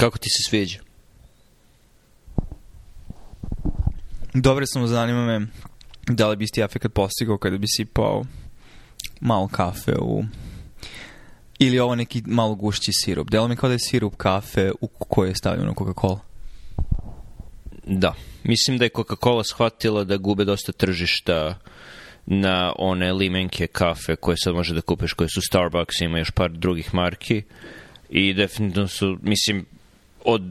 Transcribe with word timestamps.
Kako 0.00 0.18
ti 0.18 0.28
se 0.30 0.48
sviđa? 0.48 0.78
Dobro, 4.34 4.64
samo 4.66 4.86
zanima 4.86 5.26
me 5.26 5.46
da 6.08 6.28
li 6.28 6.36
bi 6.36 6.46
ti 6.46 6.60
efekt 6.60 6.86
postigao 6.94 7.38
kada 7.38 7.58
bi 7.58 7.66
sipao 7.68 8.24
malo 9.20 9.48
kafe 9.48 9.92
u 10.00 10.24
ili 11.58 11.78
ovo 11.78 11.94
neki 11.94 12.22
malo 12.26 12.54
gušći 12.54 12.90
sirup. 12.92 13.30
Delo 13.30 13.48
mi 13.48 13.56
kao 13.56 13.68
da 13.68 13.74
je 13.74 13.78
sirup 13.78 14.16
kafe 14.16 14.72
u 14.80 14.86
koji 14.86 15.28
je 15.28 15.34
stavljeno 15.34 15.72
Coca-Cola. 15.72 16.18
Da. 17.86 18.14
Mislim 18.44 18.78
da 18.78 18.84
je 18.84 18.90
Coca-Cola 18.90 19.42
shvatila 19.44 20.04
da 20.04 20.16
gube 20.16 20.44
dosta 20.44 20.72
tržišta 20.72 21.58
na 22.26 22.72
one 22.78 23.12
limenke 23.12 23.66
kafe 23.66 24.16
koje 24.16 24.36
sad 24.36 24.54
može 24.54 24.74
da 24.74 24.80
kupiš, 24.80 25.12
koje 25.12 25.28
su 25.28 25.40
Starbucks, 25.40 26.00
ima 26.00 26.18
još 26.18 26.30
par 26.30 26.50
drugih 26.50 26.94
marki 26.94 27.42
i 28.10 28.34
definitivno 28.34 28.88
su, 28.88 29.18
mislim, 29.22 29.66
od 30.24 30.42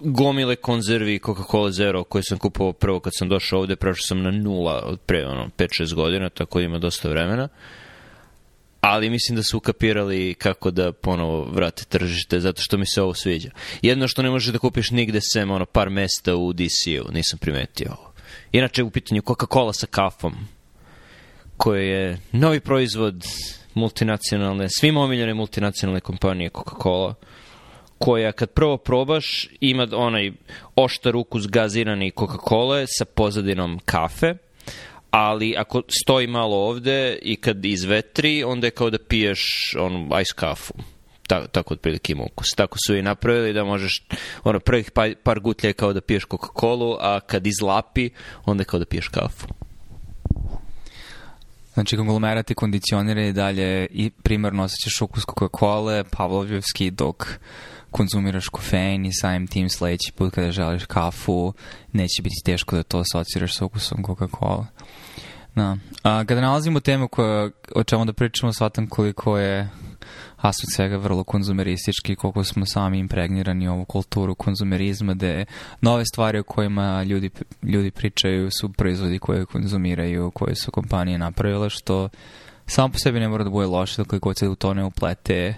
gomile 0.00 0.56
konzervi 0.56 1.18
Coca-Cola 1.18 1.70
Zero 1.70 2.04
koje 2.04 2.22
sam 2.22 2.38
kupovao 2.38 2.72
prvo 2.72 3.00
kad 3.00 3.12
sam 3.16 3.28
došao 3.28 3.58
ovde, 3.58 3.76
prešao 3.76 4.06
sam 4.06 4.22
na 4.22 4.30
nula 4.30 4.82
od 4.84 5.00
pre 5.00 5.26
ono, 5.26 5.50
5-6 5.58 5.94
godina, 5.94 6.28
tako 6.28 6.58
da 6.58 6.64
ima 6.64 6.78
dosta 6.78 7.08
vremena. 7.08 7.48
Ali 8.80 9.10
mislim 9.10 9.36
da 9.36 9.42
su 9.42 9.56
ukapirali 9.56 10.34
kako 10.34 10.70
da 10.70 10.92
ponovo 10.92 11.44
vrate 11.44 11.84
tržište, 11.84 12.40
zato 12.40 12.62
što 12.62 12.78
mi 12.78 12.86
se 12.86 13.02
ovo 13.02 13.14
sviđa. 13.14 13.50
Jedno 13.82 14.08
što 14.08 14.22
ne 14.22 14.30
možeš 14.30 14.52
da 14.52 14.58
kupiš 14.58 14.90
nigde 14.90 15.20
sem 15.20 15.50
ono, 15.50 15.66
par 15.66 15.90
mesta 15.90 16.36
u 16.36 16.52
DC-u, 16.52 17.12
nisam 17.12 17.38
primetio 17.38 17.90
ovo. 17.98 18.12
Inače, 18.52 18.82
u 18.82 18.90
pitanju 18.90 19.22
Coca-Cola 19.22 19.72
sa 19.72 19.86
kafom, 19.86 20.34
koje 21.56 21.88
je 21.88 22.18
novi 22.32 22.60
proizvod 22.60 23.24
multinacionalne, 23.74 24.66
svim 24.68 24.96
omiljene 24.96 25.34
multinacionalne 25.34 26.00
kompanije 26.00 26.50
Coca-Cola, 26.50 27.14
koja 28.00 28.32
kad 28.32 28.50
prvo 28.50 28.76
probaš 28.76 29.48
ima 29.60 29.86
onaj 29.92 30.32
oštar 30.76 31.16
ukus 31.16 31.46
gazirani 31.46 32.10
Coca-Cola 32.10 32.84
sa 32.98 33.04
pozadinom 33.04 33.80
kafe, 33.84 34.34
ali 35.10 35.54
ako 35.58 35.82
stoji 36.02 36.26
malo 36.26 36.56
ovde 36.56 37.18
i 37.22 37.36
kad 37.36 37.64
izvetri, 37.64 38.44
onda 38.44 38.66
je 38.66 38.70
kao 38.70 38.90
da 38.90 38.98
piješ 38.98 39.40
onu 39.78 40.20
ice 40.20 40.32
kafu. 40.36 40.74
Ta, 41.26 41.46
tako 41.46 41.74
otprilike 41.74 42.12
ima 42.12 42.24
ukus. 42.32 42.48
Tako 42.56 42.78
su 42.86 42.96
i 42.96 43.02
napravili 43.02 43.52
da 43.52 43.64
možeš, 43.64 44.06
ono, 44.44 44.60
prvih 44.60 44.90
par, 44.90 45.14
par 45.22 45.40
gutlja 45.40 45.68
je 45.68 45.72
kao 45.72 45.92
da 45.92 46.00
piješ 46.00 46.26
Coca-Colu, 46.26 46.96
a 47.00 47.20
kad 47.20 47.46
izlapi, 47.46 48.10
onda 48.44 48.60
je 48.60 48.64
kao 48.64 48.78
da 48.78 48.86
piješ 48.86 49.08
kafu. 49.08 49.46
Znači, 51.74 51.96
kondicionira 52.54 53.26
i 53.26 53.32
dalje 53.32 53.86
i 53.90 54.10
primarno 54.10 54.62
osjećaš 54.62 55.02
ukus 55.02 55.24
Coca-Cola, 55.26 56.04
Pavlovjevski, 56.10 56.90
dok 56.90 57.26
konzumiraš 57.90 58.48
kofein 58.48 59.06
i 59.06 59.12
samim 59.12 59.46
tim 59.46 59.68
sledeći 59.68 60.12
put 60.12 60.34
kada 60.34 60.52
želiš 60.52 60.84
kafu, 60.84 61.52
neće 61.92 62.22
biti 62.22 62.42
teško 62.44 62.76
da 62.76 62.82
to 62.82 62.98
asociraš 62.98 63.56
sa 63.56 63.64
ukusom 63.64 64.04
Coca-Cola. 64.04 64.66
Da. 65.54 65.76
A, 66.02 66.24
kada 66.24 66.40
nalazimo 66.40 66.80
temu 66.80 67.08
koja, 67.08 67.50
o 67.74 67.84
čemu 67.84 68.04
da 68.04 68.12
pričamo, 68.12 68.52
shvatam 68.52 68.86
koliko 68.86 69.38
je 69.38 69.68
aspekt 70.36 70.72
svega 70.72 70.96
vrlo 70.96 71.24
konzumeristički, 71.24 72.16
koliko 72.16 72.44
smo 72.44 72.66
sami 72.66 72.98
impregnirani 72.98 73.68
u 73.68 73.72
ovu 73.72 73.84
kulturu 73.84 74.34
konzumerizma, 74.34 75.14
gde 75.14 75.44
nove 75.80 76.04
stvari 76.04 76.38
o 76.38 76.42
kojima 76.42 77.02
ljudi, 77.02 77.30
ljudi 77.62 77.90
pričaju 77.90 78.50
su 78.50 78.72
proizvodi 78.72 79.18
koje 79.18 79.44
konzumiraju, 79.44 80.30
koje 80.30 80.54
su 80.54 80.70
kompanije 80.70 81.18
napravile, 81.18 81.70
što 81.70 82.08
samo 82.66 82.88
po 82.88 82.98
sebi 82.98 83.20
ne 83.20 83.28
mora 83.28 83.44
da 83.44 83.50
bude 83.50 83.66
loše, 83.66 84.02
da 84.02 84.08
koliko 84.08 84.34
se 84.34 84.48
u 84.48 84.54
to 84.54 84.74
ne 84.74 84.84
uplete 84.84 85.54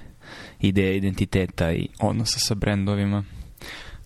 ideje 0.68 0.96
identiteta 0.96 1.72
i 1.72 1.88
odnosa 2.00 2.38
sa 2.38 2.54
brendovima. 2.54 3.24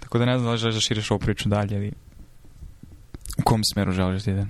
Tako 0.01 0.19
da 0.19 0.25
ne 0.25 0.39
znam 0.39 0.47
da 0.47 0.53
li 0.53 0.59
želiš 0.59 0.75
da 0.75 0.81
širiš 0.81 1.11
ovu 1.11 1.21
priču 1.21 1.49
dalje 1.49 1.77
ili 1.77 1.93
u 3.39 3.43
kom 3.45 3.61
smeru 3.65 3.93
želiš 3.93 4.23
da 4.23 4.31
ide. 4.31 4.47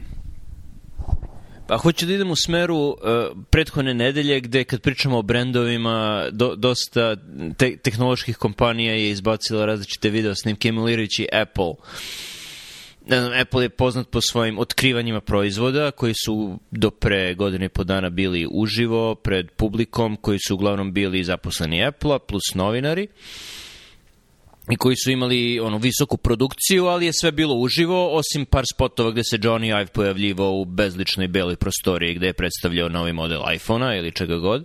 Pa 1.67 1.77
hoću 1.77 2.07
da 2.07 2.13
idem 2.13 2.31
u 2.31 2.37
smeru 2.37 2.77
uh, 2.77 2.97
prethodne 3.51 3.95
nedelje 3.95 4.41
gde 4.41 4.65
kad 4.65 4.81
pričamo 4.81 5.19
o 5.19 5.23
brendovima 5.23 6.27
do, 6.33 6.55
dosta 6.57 7.17
te, 7.59 7.77
tehnoloških 7.77 8.37
kompanija 8.37 8.95
je 8.95 9.11
izbacila 9.11 9.67
različite 9.67 10.11
video 10.11 10.35
snimke 10.35 10.69
emulirajući 10.69 11.29
Apple. 11.33 11.73
Ne 13.07 13.21
znam, 13.21 13.41
Apple 13.41 13.63
je 13.63 13.69
poznat 13.69 14.09
po 14.11 14.21
svojim 14.21 14.59
otkrivanjima 14.59 15.21
proizvoda 15.21 15.91
koji 15.91 16.15
su 16.25 16.59
do 16.71 16.91
pre 16.91 17.35
godine 17.35 17.67
i 17.67 17.69
po 17.69 17.85
dana 17.85 18.11
bili 18.11 18.49
uživo 18.51 19.15
pred 19.15 19.51
publikom 19.51 20.17
koji 20.17 20.39
su 20.39 20.55
uglavnom 20.55 20.93
bili 20.93 21.25
zaposleni 21.25 21.85
Apple-a 21.85 22.19
plus 22.19 22.55
novinari. 22.55 23.09
I 24.71 24.77
koji 24.77 24.97
su 24.97 25.11
imali 25.11 25.61
ono 25.61 25.79
visoku 25.79 26.17
produkciju, 26.17 26.87
ali 26.87 27.07
je 27.07 27.13
sve 27.13 27.33
bilo 27.33 27.55
uživo, 27.55 28.17
osim 28.17 28.47
par 28.47 28.65
spotova 28.75 29.11
gde 29.11 29.25
se 29.25 29.39
Johnny 29.39 29.81
Ive 29.81 29.87
pojavljivao 29.87 30.53
u 30.53 30.65
bezličnoj 30.65 31.29
beloj 31.29 31.57
prostoriji 31.57 32.15
gde 32.15 32.27
je 32.27 32.33
predstavljao 32.33 32.89
novi 32.89 33.13
model 33.13 33.43
iPhone-a 33.55 33.97
ili 33.97 34.13
čega 34.13 34.37
god. 34.37 34.65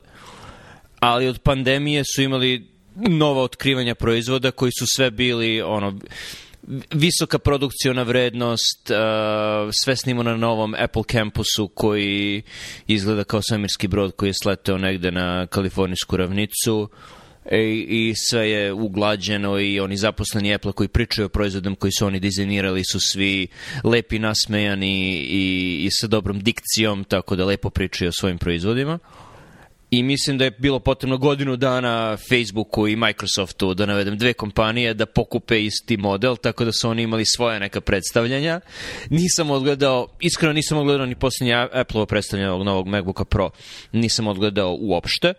Ali 0.99 1.27
od 1.27 1.39
pandemije 1.39 2.03
su 2.15 2.21
imali 2.21 2.67
nova 2.95 3.41
otkrivanja 3.41 3.95
proizvoda 3.95 4.51
koji 4.51 4.71
su 4.79 4.85
sve 4.95 5.11
bili 5.11 5.61
ono 5.61 5.99
visoka 6.91 7.39
produkciona 7.39 8.03
vrednost, 8.03 8.89
uh, 8.89 9.69
sve 9.83 9.95
snimo 9.95 10.23
na 10.23 10.37
novom 10.37 10.75
Apple 10.77 11.03
campusu 11.11 11.67
koji 11.67 12.41
izgleda 12.87 13.23
kao 13.23 13.41
svemirski 13.41 13.87
brod 13.87 14.11
koji 14.11 14.29
je 14.29 14.33
sleteo 14.43 14.77
negde 14.77 15.11
na 15.11 15.47
kalifornijsku 15.47 16.17
ravnicu. 16.17 16.81
Uh, 16.81 17.21
i, 17.49 18.13
sve 18.15 18.49
je 18.49 18.73
uglađeno 18.73 19.59
i 19.59 19.79
oni 19.79 19.97
zaposleni 19.97 20.53
Apple 20.53 20.71
koji 20.71 20.87
pričaju 20.87 21.25
o 21.25 21.29
proizvodom 21.29 21.75
koji 21.75 21.91
su 21.91 22.05
oni 22.05 22.19
dizajnirali 22.19 22.83
su 22.83 22.99
svi 22.99 23.47
lepi, 23.83 24.19
nasmejani 24.19 25.17
i, 25.17 25.85
i 25.85 25.89
sa 25.91 26.07
dobrom 26.07 26.39
dikcijom, 26.39 27.03
tako 27.03 27.35
da 27.35 27.45
lepo 27.45 27.69
pričaju 27.69 28.09
o 28.09 28.19
svojim 28.19 28.37
proizvodima. 28.37 28.99
I 29.91 30.03
mislim 30.03 30.37
da 30.37 30.43
je 30.43 30.51
bilo 30.51 30.79
potrebno 30.79 31.17
godinu 31.17 31.55
dana 31.55 32.17
Facebooku 32.17 32.87
i 32.87 32.95
Microsoftu, 32.95 33.73
da 33.73 33.85
navedem 33.85 34.17
dve 34.17 34.33
kompanije, 34.33 34.93
da 34.93 35.05
pokupe 35.05 35.63
isti 35.63 35.97
model, 35.97 36.35
tako 36.35 36.65
da 36.65 36.71
su 36.71 36.89
oni 36.89 37.01
imali 37.01 37.25
svoje 37.25 37.59
neka 37.59 37.81
predstavljanja. 37.81 38.61
Nisam 39.09 39.51
odgledao, 39.51 40.07
iskreno 40.19 40.53
nisam 40.53 40.77
odgledao 40.77 41.05
ni 41.05 41.15
posljednje 41.15 41.67
Apple-ovo 41.73 42.05
predstavljanje 42.05 42.51
ovog 42.51 42.65
novog 42.65 42.87
MacBooka 42.87 43.25
Pro. 43.25 43.49
Nisam 43.91 44.27
odgledao 44.27 44.77
uopšte. 44.79 45.33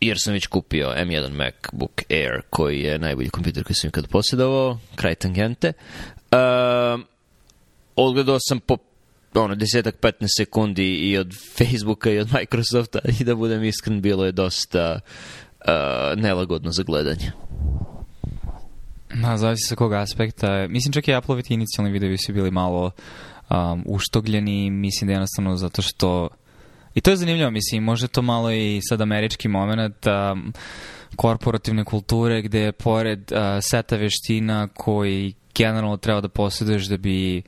Jer 0.00 0.16
sam 0.20 0.32
već 0.32 0.46
kupio 0.46 0.88
M1 0.88 1.30
MacBook 1.30 2.02
Air 2.10 2.42
koji 2.50 2.80
je 2.80 2.98
najbolji 2.98 3.28
kompjuter 3.28 3.64
koji 3.64 3.76
sam 3.76 3.88
ikad 3.88 4.08
posjedovao, 4.08 4.78
kraj 4.96 5.14
tangente. 5.14 5.72
Uh, 6.32 7.00
odgledao 7.96 8.38
sam 8.40 8.60
po 8.60 8.76
ono, 9.34 9.54
desetak, 9.54 10.00
15 10.00 10.26
sekundi 10.36 10.94
i 10.94 11.18
od 11.18 11.34
Facebooka 11.56 12.10
i 12.10 12.18
od 12.18 12.28
Microsofta 12.32 12.98
i 13.20 13.24
da 13.24 13.34
budem 13.34 13.64
iskren, 13.64 14.00
bilo 14.00 14.24
je 14.24 14.32
dosta 14.32 15.00
uh, 15.00 16.20
nelagodno 16.22 16.70
za 16.70 16.82
gledanje. 16.82 17.32
Na, 19.14 19.38
zavisi 19.38 19.66
sa 19.68 19.76
kog 19.76 19.92
aspekta. 19.92 20.66
Mislim 20.68 20.92
čak 20.92 21.08
i 21.08 21.14
Apple-oviti 21.14 21.54
inicijalni 21.54 21.92
videovi 21.92 22.18
su 22.18 22.32
bili 22.32 22.50
malo 22.50 22.90
um, 23.50 23.82
uštogljeni, 23.86 24.70
mislim 24.70 25.06
da 25.06 25.12
jednostavno 25.12 25.56
zato 25.56 25.82
što 25.82 26.28
I 26.94 27.00
to 27.00 27.10
je 27.10 27.16
zanimljivo, 27.16 27.50
mislim, 27.50 27.82
može 27.82 28.08
to 28.08 28.22
malo 28.22 28.52
i 28.52 28.80
sad 28.88 29.00
američki 29.00 29.48
moment 29.48 30.06
um, 30.06 30.52
korporativne 31.16 31.84
kulture 31.84 32.42
gde 32.42 32.72
pored 32.72 33.32
uh, 33.32 33.38
seta 33.60 33.96
veština 33.96 34.68
koji 34.68 35.34
generalno 35.54 35.96
treba 35.96 36.20
da 36.20 36.28
posjeduješ 36.28 36.86
da 36.86 36.96
bi 36.96 37.42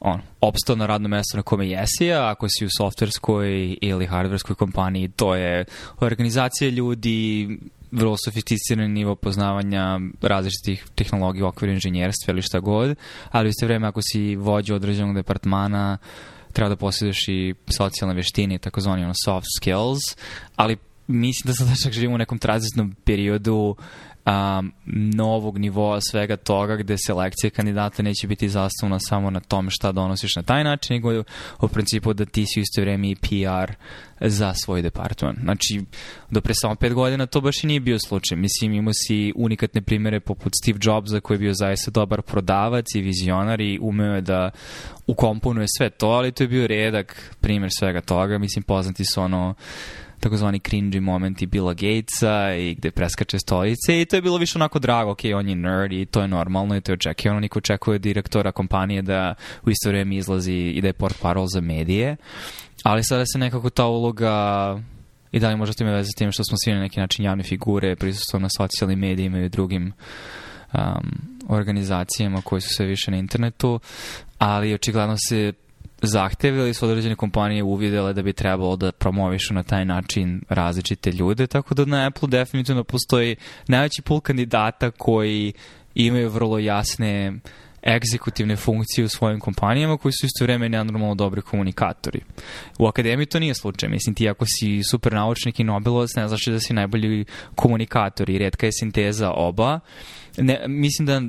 on, 0.00 0.20
opstao 0.40 0.76
na 0.76 0.86
radno 0.86 1.08
mesto 1.08 1.36
na 1.36 1.42
kome 1.42 1.68
jesi, 1.68 2.12
a 2.12 2.30
ako 2.30 2.48
si 2.48 2.64
u 2.64 2.68
softverskoj 2.78 3.76
ili 3.80 4.06
hardverskoj 4.06 4.56
kompaniji, 4.56 5.08
to 5.08 5.34
je 5.34 5.64
organizacija 6.00 6.70
ljudi, 6.70 7.48
vrlo 7.92 8.16
sofisticirani 8.24 8.88
nivo 8.88 9.14
poznavanja 9.14 10.00
različitih 10.22 10.86
tehnologija 10.94 11.44
u 11.44 11.48
okviru 11.48 11.72
inženjerstva 11.72 12.32
ili 12.32 12.42
šta 12.42 12.60
god, 12.60 12.96
ali 13.30 13.48
u 13.48 13.50
isto 13.50 13.66
vreme 13.66 13.86
ako 13.86 14.00
si 14.02 14.36
vođa 14.36 14.74
određenog 14.74 15.14
departmana, 15.14 15.98
treba 16.52 16.68
da 16.68 16.76
posjeduješ 16.76 17.28
i 17.28 17.54
socijalne 17.76 18.14
veštine, 18.14 18.58
takozvani 18.58 19.04
ono 19.04 19.14
soft 19.24 19.46
skills, 19.58 20.16
ali 20.56 20.76
mislim 21.06 21.46
da 21.46 21.52
sad 21.52 21.82
čak 21.82 21.92
živimo 21.92 22.14
u 22.14 22.18
nekom 22.18 22.38
tranzitnom 22.38 22.94
periodu 23.04 23.76
um, 24.30 24.72
novog 25.14 25.58
nivoa 25.58 26.00
svega 26.00 26.36
toga 26.36 26.76
gde 26.76 26.96
selekcija 26.98 27.50
kandidata 27.50 28.02
neće 28.02 28.26
biti 28.26 28.48
zastavna 28.48 28.98
samo 28.98 29.30
na 29.30 29.40
tome 29.40 29.70
šta 29.70 29.92
donosiš 29.92 30.36
na 30.36 30.42
taj 30.42 30.64
način, 30.64 30.94
nego 30.94 31.22
u 31.60 31.68
principu 31.68 32.12
da 32.12 32.24
ti 32.24 32.46
si 32.46 32.60
u 32.60 32.62
isto 32.62 32.80
vreme 32.80 33.10
i 33.10 33.16
PR 33.16 33.72
za 34.20 34.54
svoj 34.54 34.82
departman. 34.82 35.36
Znači, 35.42 35.84
do 36.30 36.40
pre 36.40 36.54
samo 36.54 36.74
pet 36.74 36.94
godina 36.94 37.26
to 37.26 37.40
baš 37.40 37.64
i 37.64 37.66
nije 37.66 37.80
bio 37.80 37.98
slučaj. 37.98 38.38
Mislim, 38.38 38.72
imao 38.72 38.92
si 38.92 39.32
unikatne 39.36 39.82
primere 39.82 40.20
poput 40.20 40.52
Steve 40.62 40.78
Jobsa 40.82 41.20
koji 41.20 41.34
je 41.34 41.38
bio 41.38 41.54
zaista 41.54 41.90
dobar 41.90 42.22
prodavac 42.22 42.94
i 42.94 43.00
vizionar 43.00 43.60
i 43.60 43.78
umeo 43.82 44.14
je 44.14 44.20
da 44.20 44.50
ukomponuje 45.06 45.66
sve 45.78 45.90
to, 45.90 46.08
ali 46.08 46.32
to 46.32 46.44
je 46.44 46.48
bio 46.48 46.66
redak 46.66 47.34
primer 47.40 47.70
svega 47.78 48.00
toga. 48.00 48.38
Mislim, 48.38 48.62
poznati 48.62 49.04
su 49.04 49.22
ono 49.22 49.54
takozvani 50.20 50.60
cringy 50.60 51.00
momenti 51.00 51.46
Billa 51.46 51.74
Gatesa 51.74 52.54
i 52.54 52.74
gde 52.74 52.90
preskače 52.90 53.38
stolice 53.38 54.00
i 54.00 54.04
to 54.04 54.16
je 54.16 54.22
bilo 54.22 54.36
više 54.36 54.58
onako 54.58 54.78
drago, 54.78 55.10
ok, 55.10 55.20
on 55.34 55.48
je 55.48 55.56
nerd 55.56 55.92
i 55.92 56.06
to 56.06 56.22
je 56.22 56.28
normalno 56.28 56.76
i 56.76 56.80
to 56.80 56.92
je 56.92 56.94
očekivano, 56.94 57.40
niko 57.40 57.58
očekuje 57.58 57.98
direktora 57.98 58.52
kompanije 58.52 59.02
da 59.02 59.34
u 59.62 59.70
isto 59.70 59.88
vreme 59.88 60.16
izlazi 60.16 60.52
i 60.52 60.80
da 60.80 60.86
je 60.86 60.92
port 60.92 61.16
parol 61.22 61.46
za 61.46 61.60
medije, 61.60 62.16
ali 62.82 63.04
sada 63.04 63.26
se 63.26 63.38
nekako 63.38 63.70
ta 63.70 63.86
uloga 63.86 64.78
i 65.32 65.40
da 65.40 65.48
li 65.48 65.56
možda 65.56 65.74
to 65.74 65.84
ima 65.84 65.92
veze 65.92 66.10
s 66.10 66.18
tim 66.18 66.32
što 66.32 66.44
smo 66.44 66.56
svi 66.64 66.72
na 66.72 66.80
neki 66.80 67.00
način 67.00 67.24
javne 67.24 67.42
figure, 67.42 67.96
prisustvo 67.96 68.38
na 68.38 68.48
socijalnim 68.56 68.98
medijima 68.98 69.38
i 69.38 69.48
drugim 69.48 69.92
um, 70.72 70.80
organizacijama 71.48 72.42
koji 72.42 72.60
su 72.60 72.68
sve 72.68 72.86
više 72.86 73.10
na 73.10 73.16
internetu, 73.16 73.80
ali 74.38 74.74
očigledno 74.74 75.16
se 75.28 75.52
zahtevili 76.02 76.74
su 76.74 76.86
određene 76.86 77.16
kompanije 77.16 77.62
uvidele 77.62 78.12
da 78.12 78.22
bi 78.22 78.32
trebalo 78.32 78.76
da 78.76 78.92
promovišu 78.92 79.54
na 79.54 79.62
taj 79.62 79.84
način 79.84 80.42
različite 80.48 81.12
ljude, 81.12 81.46
tako 81.46 81.74
da 81.74 81.84
na 81.84 82.06
Apple 82.06 82.28
definitivno 82.28 82.84
postoji 82.84 83.36
najveći 83.68 84.02
pul 84.02 84.20
kandidata 84.20 84.90
koji 84.90 85.52
imaju 85.94 86.30
vrlo 86.30 86.58
jasne 86.58 87.32
egzekutivne 87.86 88.56
funkcije 88.56 89.04
u 89.04 89.08
svojim 89.08 89.40
kompanijama 89.40 89.96
koji 89.96 90.12
su 90.12 90.26
isto 90.26 90.44
vreme 90.44 90.68
nenormalno 90.68 91.14
dobri 91.14 91.42
komunikatori. 91.42 92.20
U 92.78 92.86
akademiji 92.86 93.26
to 93.26 93.38
nije 93.38 93.54
slučaj. 93.54 93.88
Mislim, 93.88 94.14
ti 94.14 94.28
ako 94.28 94.44
si 94.48 94.82
super 94.90 95.12
naučnik 95.12 95.60
i 95.60 95.64
Nobelovac, 95.64 96.14
ne 96.16 96.28
znaš 96.28 96.44
da 96.46 96.60
si 96.60 96.72
najbolji 96.72 97.24
komunikator 97.54 98.30
i 98.30 98.38
redka 98.38 98.66
je 98.66 98.72
sinteza 98.72 99.30
oba. 99.30 99.80
Ne, 100.36 100.64
mislim 100.68 101.06
da 101.06 101.22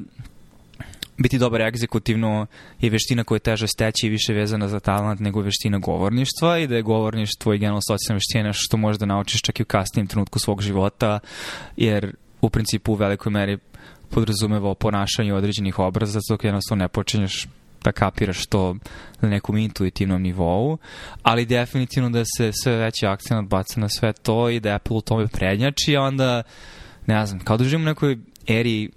biti 1.22 1.38
dobar 1.38 1.62
egzekutivno 1.62 2.46
je 2.80 2.90
veština 2.90 3.24
koja 3.24 3.36
je 3.36 3.40
teže 3.40 3.68
steći 3.68 4.08
i 4.08 4.10
više 4.10 4.34
vezana 4.34 4.68
za 4.68 4.80
talent 4.80 5.20
nego 5.20 5.42
veština 5.42 5.78
govorništva 5.78 6.58
i 6.60 6.68
da 6.68 6.76
je 6.76 6.82
govorništvo 6.82 7.54
i 7.54 7.58
generalno 7.58 7.82
socijalna 7.88 8.18
veština 8.18 8.54
što 8.54 8.78
možeš 8.78 9.00
da 9.00 9.06
naučiš 9.06 9.42
čak 9.42 9.60
i 9.60 9.64
u 9.64 9.66
kasnijem 9.66 10.08
trenutku 10.08 10.40
svog 10.40 10.62
života 10.62 11.20
jer 11.78 12.16
u 12.42 12.50
principu 12.50 12.92
u 12.92 12.96
velikoj 12.96 13.32
meri 13.32 13.58
podrazumeva 14.10 14.76
ponašanje 14.76 15.34
određenih 15.34 15.80
obraza, 15.80 16.20
zato 16.30 16.48
jednostavno 16.48 16.84
ne 16.84 16.88
počinješ 16.88 17.48
da 17.84 17.92
kapiraš 17.92 18.46
to 18.46 18.76
na 19.22 19.30
nekom 19.30 19.58
intuitivnom 19.58 20.22
nivou, 20.22 20.78
ali 21.24 21.46
definitivno 21.46 22.10
da 22.10 22.24
se 22.38 22.52
sve 22.64 22.76
veći 22.76 23.06
akcent 23.06 23.50
baca 23.50 23.80
na 23.80 23.90
sve 23.90 24.14
to 24.14 24.50
i 24.50 24.60
da 24.60 24.76
Apple 24.76 24.98
u 24.98 25.02
tome 25.02 25.28
prednjači, 25.28 25.98
a 25.98 26.02
onda, 26.02 26.44
ne 27.06 27.26
znam, 27.26 27.40
kao 27.40 27.58
da 27.58 27.64
živimo 27.64 27.84
u 27.84 27.92
nekoj 27.92 28.18
eri 28.48 28.90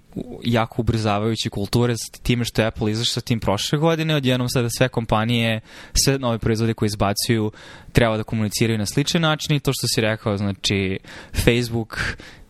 jako 0.43 0.81
ubrzavajuće 0.81 1.49
kulture 1.49 1.93
s 1.97 2.19
time 2.23 2.45
što 2.45 2.61
je 2.61 2.67
Apple 2.67 2.91
izašao 2.91 3.13
sa 3.13 3.21
tim 3.21 3.39
prošle 3.39 3.79
godine, 3.79 4.15
odjednom 4.15 4.49
sada 4.49 4.69
sve 4.69 4.87
kompanije, 4.87 5.61
sve 6.05 6.19
nove 6.19 6.37
proizvode 6.39 6.73
koje 6.73 6.87
izbacuju 6.87 7.51
treba 7.91 8.17
da 8.17 8.23
komuniciraju 8.23 8.79
na 8.79 8.85
sličan 8.85 9.21
način 9.21 9.55
i 9.55 9.59
to 9.59 9.71
što 9.73 9.87
si 9.87 10.01
rekao, 10.01 10.37
znači 10.37 10.99
Facebook 11.33 11.99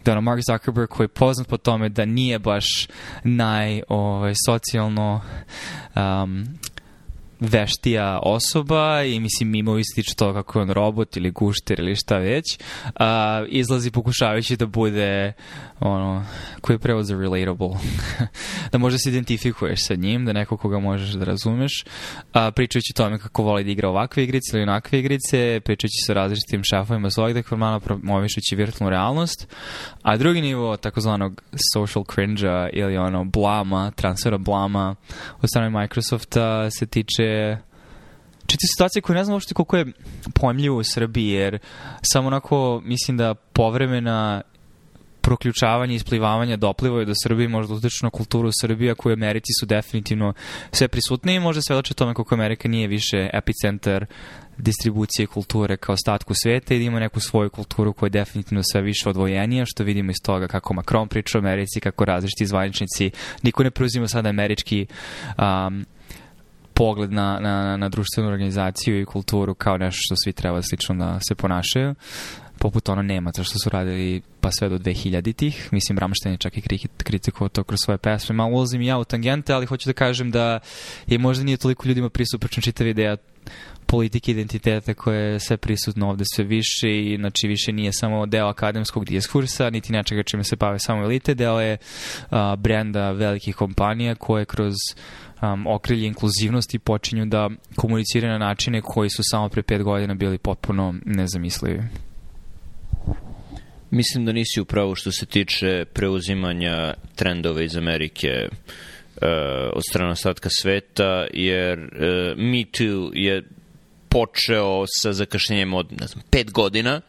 da 0.06 0.12
ono 0.12 0.22
Mark 0.22 0.42
Zuckerberg 0.52 0.90
koji 0.90 1.06
je 1.06 1.10
poznat 1.10 1.48
po 1.48 1.58
tome 1.58 1.90
da 1.90 2.06
nije 2.06 2.40
baš 2.40 2.66
naj 3.24 3.82
ovaj, 3.88 4.34
socijalno 4.46 5.22
um, 5.96 6.46
veštija 7.40 8.20
osoba 8.24 9.04
i 9.04 9.20
mislim 9.20 9.56
ima 9.56 9.80
ističe 9.80 10.16
to 10.16 10.34
kako 10.34 10.60
je 10.60 10.64
on 10.64 10.70
robot 10.70 11.18
ili 11.18 11.32
gušter 11.32 11.80
ili 11.80 11.96
šta 11.96 12.18
već 12.18 12.44
uh, 12.86 13.02
izlazi 13.48 13.92
pokušavajući 13.92 14.58
da 14.58 14.66
bude 14.66 15.34
ono, 15.80 16.26
koji 16.62 16.74
je 16.74 16.80
prevod 16.80 17.06
za 17.06 17.16
relatable. 17.20 17.70
Da 18.72 18.78
možda 18.78 18.98
se 18.98 19.10
identifikuješ 19.10 19.86
sa 19.86 19.96
njim 19.96 20.26
da 20.26 20.34
neko 20.34 20.58
koga 20.58 20.80
možeš 20.80 21.10
da 21.10 21.26
razumeš 21.26 21.84
uh, 21.86 22.42
pričajući 22.56 22.94
tome 22.94 23.20
kako 23.20 23.44
voli 23.44 23.64
da 23.64 23.72
igra 23.72 23.90
ovakve 23.90 24.24
igrice 24.24 24.50
ili 24.54 24.64
onakve 24.64 25.00
igrice 25.00 25.60
pričajući 25.66 26.06
sa 26.06 26.14
različitim 26.14 26.62
šefovima 26.64 27.10
svojeg 27.10 27.36
dekvarmana 27.36 27.80
promovišući 27.80 28.56
virtualnu 28.56 28.90
realnost 28.90 29.48
a 30.02 30.18
drugi 30.18 30.42
nivo 30.42 30.78
takozvanog 30.78 31.42
social 31.74 32.06
cringe 32.14 32.70
ili 32.74 32.98
ono 32.98 33.24
blama, 33.24 33.92
transfera 33.92 34.38
blama 34.38 34.96
od 35.42 35.50
strane 35.50 35.70
Microsofta 35.70 36.72
se 36.72 36.86
tiče 36.86 37.25
je 37.26 37.62
čiti 38.48 38.68
situacije 38.68 39.02
koje 39.02 39.16
ne 39.16 39.24
znam 39.24 39.34
uopšte 39.34 39.54
koliko 39.54 39.78
je 39.78 39.86
pojemljivo 40.34 40.78
u 40.78 40.84
Srbiji, 40.84 41.30
jer 41.30 41.60
samo 42.02 42.28
onako 42.28 42.82
mislim 42.86 43.18
da 43.18 43.34
povremena 43.34 44.42
proključavanje 45.26 45.94
i 45.94 45.96
isplivavanja 45.96 46.58
doplivaju 46.58 47.06
do 47.06 47.14
Srbije 47.24 47.48
možda 47.48 47.74
utiču 47.74 48.06
na 48.06 48.10
kulturu 48.10 48.50
Srbije 48.62 48.96
koje 48.96 49.14
u 49.14 49.18
Americi 49.18 49.52
su 49.60 49.66
definitivno 49.66 50.34
sve 50.72 50.88
prisutne 50.88 51.36
i 51.36 51.40
možda 51.40 51.62
svedoče 51.62 51.94
tome 51.94 52.14
kako 52.14 52.36
Amerika 52.36 52.70
nije 52.70 52.88
više 52.88 53.30
epicentar 53.34 54.06
distribucije 54.58 55.28
kulture 55.28 55.78
kao 55.78 55.94
ostatku 55.94 56.34
sveta 56.44 56.76
i 56.76 56.78
da 56.78 56.84
ima 56.84 57.00
neku 57.00 57.20
svoju 57.20 57.50
kulturu 57.50 57.94
koja 57.94 58.08
je 58.08 58.12
definitivno 58.22 58.64
sve 58.72 58.82
više 58.82 59.10
odvojenija, 59.10 59.66
što 59.66 59.84
vidimo 59.84 60.12
iz 60.12 60.22
toga 60.24 60.48
kako 60.48 60.74
Macron 60.74 61.08
priča 61.08 61.38
o 61.38 61.42
Americi, 61.42 61.80
kako 61.80 62.06
različiti 62.06 62.46
zvaničnici, 62.46 63.12
niko 63.44 63.64
ne 63.64 63.72
preuzima 63.72 64.08
sada 64.08 64.30
američki 64.30 64.86
um, 65.38 65.86
pogled 66.76 67.12
na, 67.12 67.40
na, 67.42 67.78
na 67.78 67.90
društvenu 67.90 68.30
organizaciju 68.30 69.02
i 69.02 69.06
kulturu 69.06 69.54
kao 69.54 69.78
nešto 69.78 70.00
što 70.02 70.16
svi 70.24 70.34
treba 70.34 70.62
slično 70.62 70.96
da 70.96 71.20
se 71.28 71.36
ponašaju 71.36 71.96
poput 72.60 72.90
ono 72.90 73.02
Nemaca 73.02 73.44
što 73.44 73.60
su 73.60 73.70
radili 73.70 74.22
pa 74.42 74.52
sve 74.52 74.70
do 74.70 74.78
2000-ih. 74.78 75.70
Mislim, 75.72 75.98
Ramštajn 75.98 76.34
je 76.34 76.38
čak 76.38 76.58
i 76.58 76.62
kritikovao 76.98 77.50
to 77.50 77.64
kroz 77.64 77.80
svoje 77.84 77.98
pesme. 77.98 78.36
Malo 78.36 78.56
ulazim 78.56 78.82
ja 78.82 78.98
u 78.98 79.04
tangente, 79.04 79.54
ali 79.54 79.66
hoću 79.66 79.90
da 79.90 79.94
kažem 79.94 80.32
da 80.32 80.60
je 81.08 81.18
možda 81.18 81.44
nije 81.44 81.58
toliko 81.58 81.88
ljudima 81.88 82.10
prisupračno 82.10 82.62
čitav 82.62 82.88
ideja 82.88 83.18
politike 83.86 84.32
identiteta 84.32 84.94
koje 84.94 85.34
je 85.34 85.40
sve 85.40 85.58
prisutno 85.58 86.10
ovde 86.10 86.24
sve 86.34 86.44
više 86.44 86.88
i 86.90 87.18
znači 87.20 87.48
više 87.48 87.72
nije 87.72 87.94
samo 87.94 88.26
deo 88.26 88.48
akademskog 88.48 89.06
diskursa, 89.06 89.70
niti 89.70 89.94
nečega 89.94 90.24
čime 90.24 90.44
se 90.44 90.56
bave 90.56 90.80
samo 90.80 91.04
elite, 91.04 91.34
deo 91.34 91.60
je 91.60 91.78
uh, 91.78 92.38
brenda 92.58 93.12
velikih 93.12 93.56
kompanija 93.56 94.16
koje 94.16 94.46
kroz 94.46 94.76
um, 95.42 95.68
okrilje 95.68 96.08
inkluzivnosti 96.08 96.80
počinju 96.80 97.26
da 97.26 97.50
komuniciraju 97.76 98.32
na 98.32 98.46
načine 98.46 98.82
koji 98.82 99.10
su 99.10 99.22
samo 99.24 99.50
pre 99.50 99.64
pet 99.64 99.84
godina 99.84 100.14
bili 100.14 100.38
potpuno 100.38 100.96
nezamislivi. 101.06 101.84
Mislim 103.92 104.26
da 104.26 104.32
nisi 104.32 104.62
upravo 104.62 104.96
što 104.96 105.12
se 105.12 105.26
tiče 105.26 105.86
preuzimanja 105.94 106.94
trendova 107.16 107.62
iz 107.62 107.78
Amerike 107.78 108.30
uh, 108.50 109.28
od 109.74 109.84
strana 109.90 110.12
ostatka 110.12 110.50
sveta, 110.62 111.28
jer 111.34 111.80
uh, 111.80 112.38
Me 112.38 112.64
Too 112.72 113.12
je 113.14 113.44
počeo 114.10 114.84
sa 115.02 115.14
zakašnjenjem 115.14 115.74
od 115.74 115.92
ne 116.02 116.08
znam, 116.08 116.24
pet 116.30 116.52
godina 116.52 117.02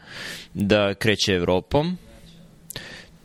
da 0.53 0.93
kreće 0.93 1.33
Evropom 1.33 1.97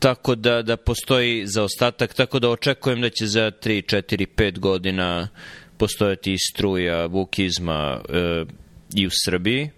tako 0.03 0.35
da, 0.35 0.61
da 0.61 0.77
postoji 0.77 1.47
zaostatak, 1.47 2.13
tako 2.13 2.39
da 2.39 2.49
očekujem 2.49 3.01
da 3.01 3.09
će 3.09 3.27
za 3.27 3.51
3, 3.51 3.95
4, 3.95 4.25
5 4.35 4.59
godina 4.59 5.27
postojati 5.77 6.35
struja 6.37 7.05
vukizma 7.05 8.01
e, 8.09 8.45
i 8.95 9.07
u 9.07 9.09
Srbiji, 9.25 9.69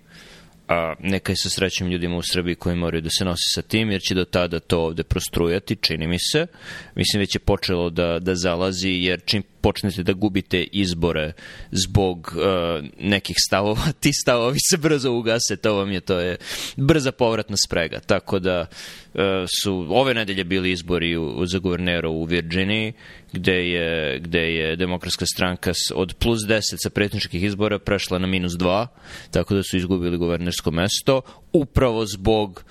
a 0.68 0.94
neka 1.00 1.32
je 1.32 1.36
sa 1.36 1.50
srećnim 1.50 1.92
ljudima 1.92 2.18
u 2.18 2.22
Srbiji 2.22 2.56
koji 2.56 2.76
moraju 2.76 3.02
da 3.02 3.10
se 3.10 3.26
nosi 3.26 3.54
sa 3.54 3.62
tim, 3.62 3.92
jer 3.92 4.02
će 4.02 4.16
do 4.16 4.26
tada 4.26 4.60
to 4.60 4.80
ovde 4.80 5.04
prostrujati, 5.04 5.76
čini 5.76 6.08
mi 6.08 6.18
se. 6.20 6.48
Mislim 6.96 7.20
već 7.20 7.36
je 7.36 7.40
počelo 7.40 7.90
da, 7.90 8.20
da 8.20 8.36
zalazi, 8.36 8.90
jer 8.90 9.22
čim 9.26 9.44
počnete 9.62 10.04
da 10.04 10.14
gubite 10.14 10.64
izbore 10.64 11.34
zbog 11.72 12.34
uh, 12.36 12.86
nekih 13.00 13.36
stavova, 13.48 13.92
ti 14.02 14.12
stavovi 14.14 14.58
se 14.70 14.78
brzo 14.78 15.12
ugase, 15.12 15.56
to 15.56 15.76
vam 15.76 15.92
je, 15.92 16.00
to 16.00 16.20
je 16.20 16.38
brza 16.76 17.12
povratna 17.12 17.58
sprega. 17.66 18.00
Tako 18.00 18.40
da 18.40 18.66
uh, 19.14 19.22
su 19.62 19.88
ove 19.90 20.14
nedelje 20.14 20.44
bili 20.44 20.72
izbori 20.72 21.18
u, 21.18 21.46
za 21.46 21.60
guvernera 21.60 22.10
u 22.10 22.24
Virginiji, 22.24 22.94
gde 23.36 23.70
je, 23.70 24.20
gde 24.20 24.40
je 24.40 24.76
demokratska 24.76 25.26
stranka 25.26 25.72
od 25.96 26.14
plus 26.14 26.40
10 26.48 26.62
sa 26.84 26.90
pretničkih 26.90 27.44
izbora 27.44 27.80
prešla 27.80 28.20
na 28.20 28.28
minus 28.28 28.54
2, 28.54 28.88
tako 29.32 29.56
da 29.56 29.64
su 29.64 29.78
izgubili 29.78 30.18
guvernersko 30.18 30.72
mesto, 30.72 31.22
upravo 31.54 32.06
zbog 32.06 32.64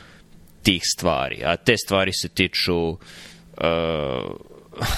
tih 0.62 0.83
stvari. 0.97 1.44
A 1.44 1.56
te 1.56 1.76
stvari 1.76 2.12
se 2.12 2.28
tiču 2.28 2.88
uh, 2.88 2.99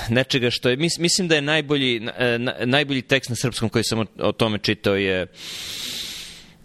nečega 0.09 0.51
što 0.51 0.69
je, 0.69 0.77
mislim 0.77 1.29
da 1.29 1.35
je 1.35 1.43
najbolji, 1.43 2.01
na, 2.39 2.55
najbolji 2.65 3.03
tekst 3.03 3.31
na 3.31 3.37
srpskom 3.37 3.69
koji 3.69 3.85
sam 3.85 3.99
o, 3.99 4.07
o 4.19 4.33
tome 4.33 4.59
čitao 4.59 4.97
je 4.97 5.27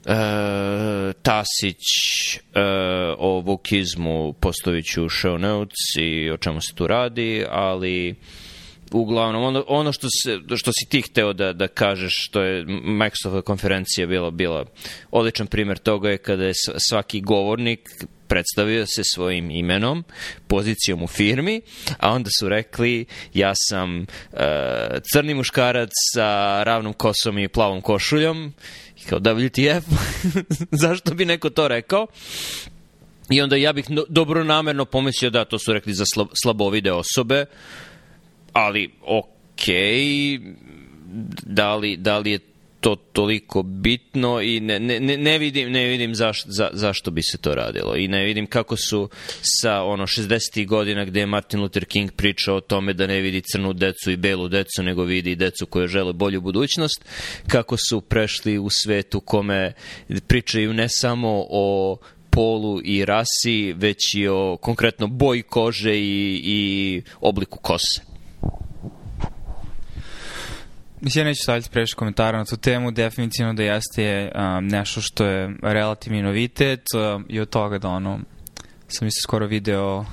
Uh, 0.06 1.14
Tasić 1.22 1.84
uh, 2.36 2.62
o 3.18 3.40
vukizmu 3.40 4.34
postoviću 4.34 5.02
show 5.02 5.38
notes 5.38 5.96
i 6.02 6.30
o 6.30 6.38
čemu 6.38 6.62
se 6.62 6.74
tu 6.76 6.88
radi, 6.88 7.46
ali 7.50 8.16
uglavnom 8.92 9.44
ono, 9.44 9.64
ono 9.68 9.92
što, 9.92 10.08
se, 10.10 10.40
što 10.56 10.72
si 10.72 10.90
ti 10.90 11.02
hteo 11.02 11.34
da, 11.34 11.54
da 11.54 11.68
kažeš 11.68 12.26
što 12.28 12.42
je 12.42 12.66
Microsoftova 12.84 13.42
konferencija 13.42 14.08
bila, 14.08 14.32
bila 14.32 14.66
odličan 15.12 15.48
primer 15.48 15.78
toga 15.78 16.10
je 16.10 16.18
kada 16.18 16.46
je 16.46 16.54
svaki 16.90 17.22
govornik 17.22 17.90
predstavio 18.32 18.86
se 18.86 19.02
svojim 19.04 19.52
imenom, 19.52 20.04
pozicijom 20.48 21.04
u 21.04 21.08
firmi, 21.08 21.62
a 22.00 22.12
onda 22.12 22.30
su 22.40 22.50
rekli 22.50 23.06
ja 23.34 23.54
sam 23.56 24.00
uh, 24.00 24.40
crni 25.14 25.34
muškarac 25.34 25.90
sa 26.14 26.64
ravnom 26.64 26.94
kosom 26.94 27.40
i 27.40 27.48
plavom 27.48 27.82
košuljom. 27.82 28.54
I 28.98 29.04
kao 29.10 29.20
WTF, 29.20 29.82
zašto 30.84 31.14
bi 31.14 31.26
neko 31.26 31.50
to 31.50 31.68
rekao? 31.68 32.08
I 33.30 33.42
onda 33.42 33.56
ja 33.56 33.74
bih 33.74 33.90
no, 33.90 34.06
dobro 34.10 34.44
namerno 34.44 34.86
pomislio 34.86 35.30
da 35.30 35.46
to 35.46 35.60
su 35.60 35.74
rekli 35.74 35.94
za 35.94 36.04
sla, 36.14 36.26
slabovide 36.44 36.92
osobe, 36.92 37.46
ali 38.54 38.90
okay, 39.06 40.40
da 41.44 41.76
li, 41.76 41.98
da 41.98 42.18
li 42.18 42.32
je 42.32 42.40
to 42.82 42.96
toliko 42.96 43.64
bitno 43.64 44.42
i 44.42 44.60
ne, 44.60 44.80
ne, 44.80 45.00
ne 45.00 45.38
vidim, 45.38 45.72
ne 45.72 45.88
vidim 45.88 46.16
zaš, 46.16 46.44
za, 46.46 46.70
zašto 46.74 47.12
bi 47.12 47.22
se 47.24 47.38
to 47.38 47.56
radilo 47.56 47.96
i 47.96 48.08
ne 48.08 48.24
vidim 48.24 48.48
kako 48.48 48.78
su 48.78 49.10
sa 49.42 49.84
ono 49.84 50.08
60. 50.08 50.68
godina 50.68 51.06
gde 51.06 51.20
je 51.20 51.26
Martin 51.26 51.62
Luther 51.62 51.86
King 51.86 52.12
pričao 52.12 52.56
o 52.56 52.62
tome 52.62 52.94
da 52.94 53.08
ne 53.08 53.22
vidi 53.22 53.42
crnu 53.42 53.74
decu 53.74 54.12
i 54.12 54.18
belu 54.18 54.48
decu 54.48 54.84
nego 54.84 55.04
vidi 55.04 55.36
decu 55.36 55.66
koje 55.66 55.88
žele 55.88 56.14
bolju 56.14 56.42
budućnost 56.42 57.06
kako 57.48 57.78
su 57.78 58.02
prešli 58.02 58.58
u 58.58 58.70
svetu 58.70 59.20
kome 59.20 59.74
pričaju 60.28 60.74
ne 60.74 60.90
samo 60.90 61.46
o 61.50 61.98
polu 62.30 62.82
i 62.84 63.06
rasi, 63.06 63.74
već 63.74 64.16
i 64.16 64.28
o 64.28 64.58
konkretno 64.62 65.08
boji 65.08 65.42
kože 65.42 65.96
i, 65.96 66.42
i 66.44 67.02
obliku 67.22 67.60
kose. 67.60 68.11
Mislim, 71.02 71.22
ja 71.22 71.30
neću 71.30 71.42
staviti 71.44 71.70
previše 71.70 71.96
komentara 71.96 72.38
na 72.38 72.46
tu 72.46 72.58
temu, 72.58 72.92
definitivno 72.92 73.54
da 73.54 73.64
jeste 73.64 74.32
um, 74.36 74.68
nešto 74.68 75.02
što 75.02 75.26
je 75.26 75.56
relativni 75.62 76.22
novitet 76.22 76.82
um, 76.96 77.26
i 77.30 77.40
od 77.40 77.50
toga 77.50 77.78
da 77.78 77.88
ono, 77.88 78.20
sam 78.88 79.08
isto 79.08 79.22
skoro 79.24 79.48
video 79.48 80.06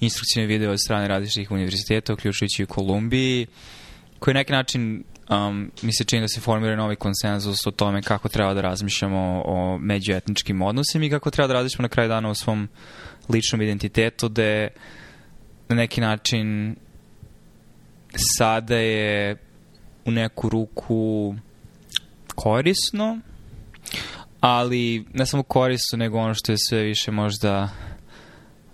instrukcijne 0.00 0.46
video 0.46 0.72
od 0.72 0.80
strane 0.80 1.08
različitih 1.08 1.50
univerziteta, 1.50 2.12
uključujući 2.12 2.64
u 2.64 2.66
Kolumbiji, 2.66 3.46
koji 4.18 4.34
na 4.34 4.40
neki 4.40 4.52
način 4.52 5.04
um, 5.30 5.70
mi 5.82 5.92
se 5.94 6.04
čini 6.04 6.22
da 6.22 6.28
se 6.28 6.40
formira 6.40 6.76
novi 6.76 6.96
konsenzus 6.96 7.66
o 7.66 7.70
tome 7.70 8.02
kako 8.02 8.28
treba 8.28 8.54
da 8.54 8.60
razmišljamo 8.60 9.42
o 9.44 9.78
međuetničkim 9.78 10.62
odnosima 10.62 11.04
i 11.04 11.10
kako 11.10 11.30
treba 11.30 11.46
da 11.46 11.54
razmišljamo 11.54 11.82
na 11.82 11.88
kraju 11.88 12.08
dana 12.08 12.28
o 12.28 12.34
svom 12.34 12.68
ličnom 13.28 13.62
identitetu, 13.62 14.28
da 14.28 14.68
na 15.68 15.76
neki 15.76 16.00
način 16.00 16.76
sada 18.38 18.76
je 18.76 19.36
u 20.04 20.10
neku 20.10 20.48
ruku 20.48 21.34
korisno, 22.34 23.18
ali 24.40 25.04
ne 25.12 25.26
samo 25.26 25.42
korisno, 25.42 25.98
nego 25.98 26.18
ono 26.18 26.34
što 26.34 26.52
je 26.52 26.58
sve 26.58 26.82
više 26.82 27.10
možda 27.10 27.68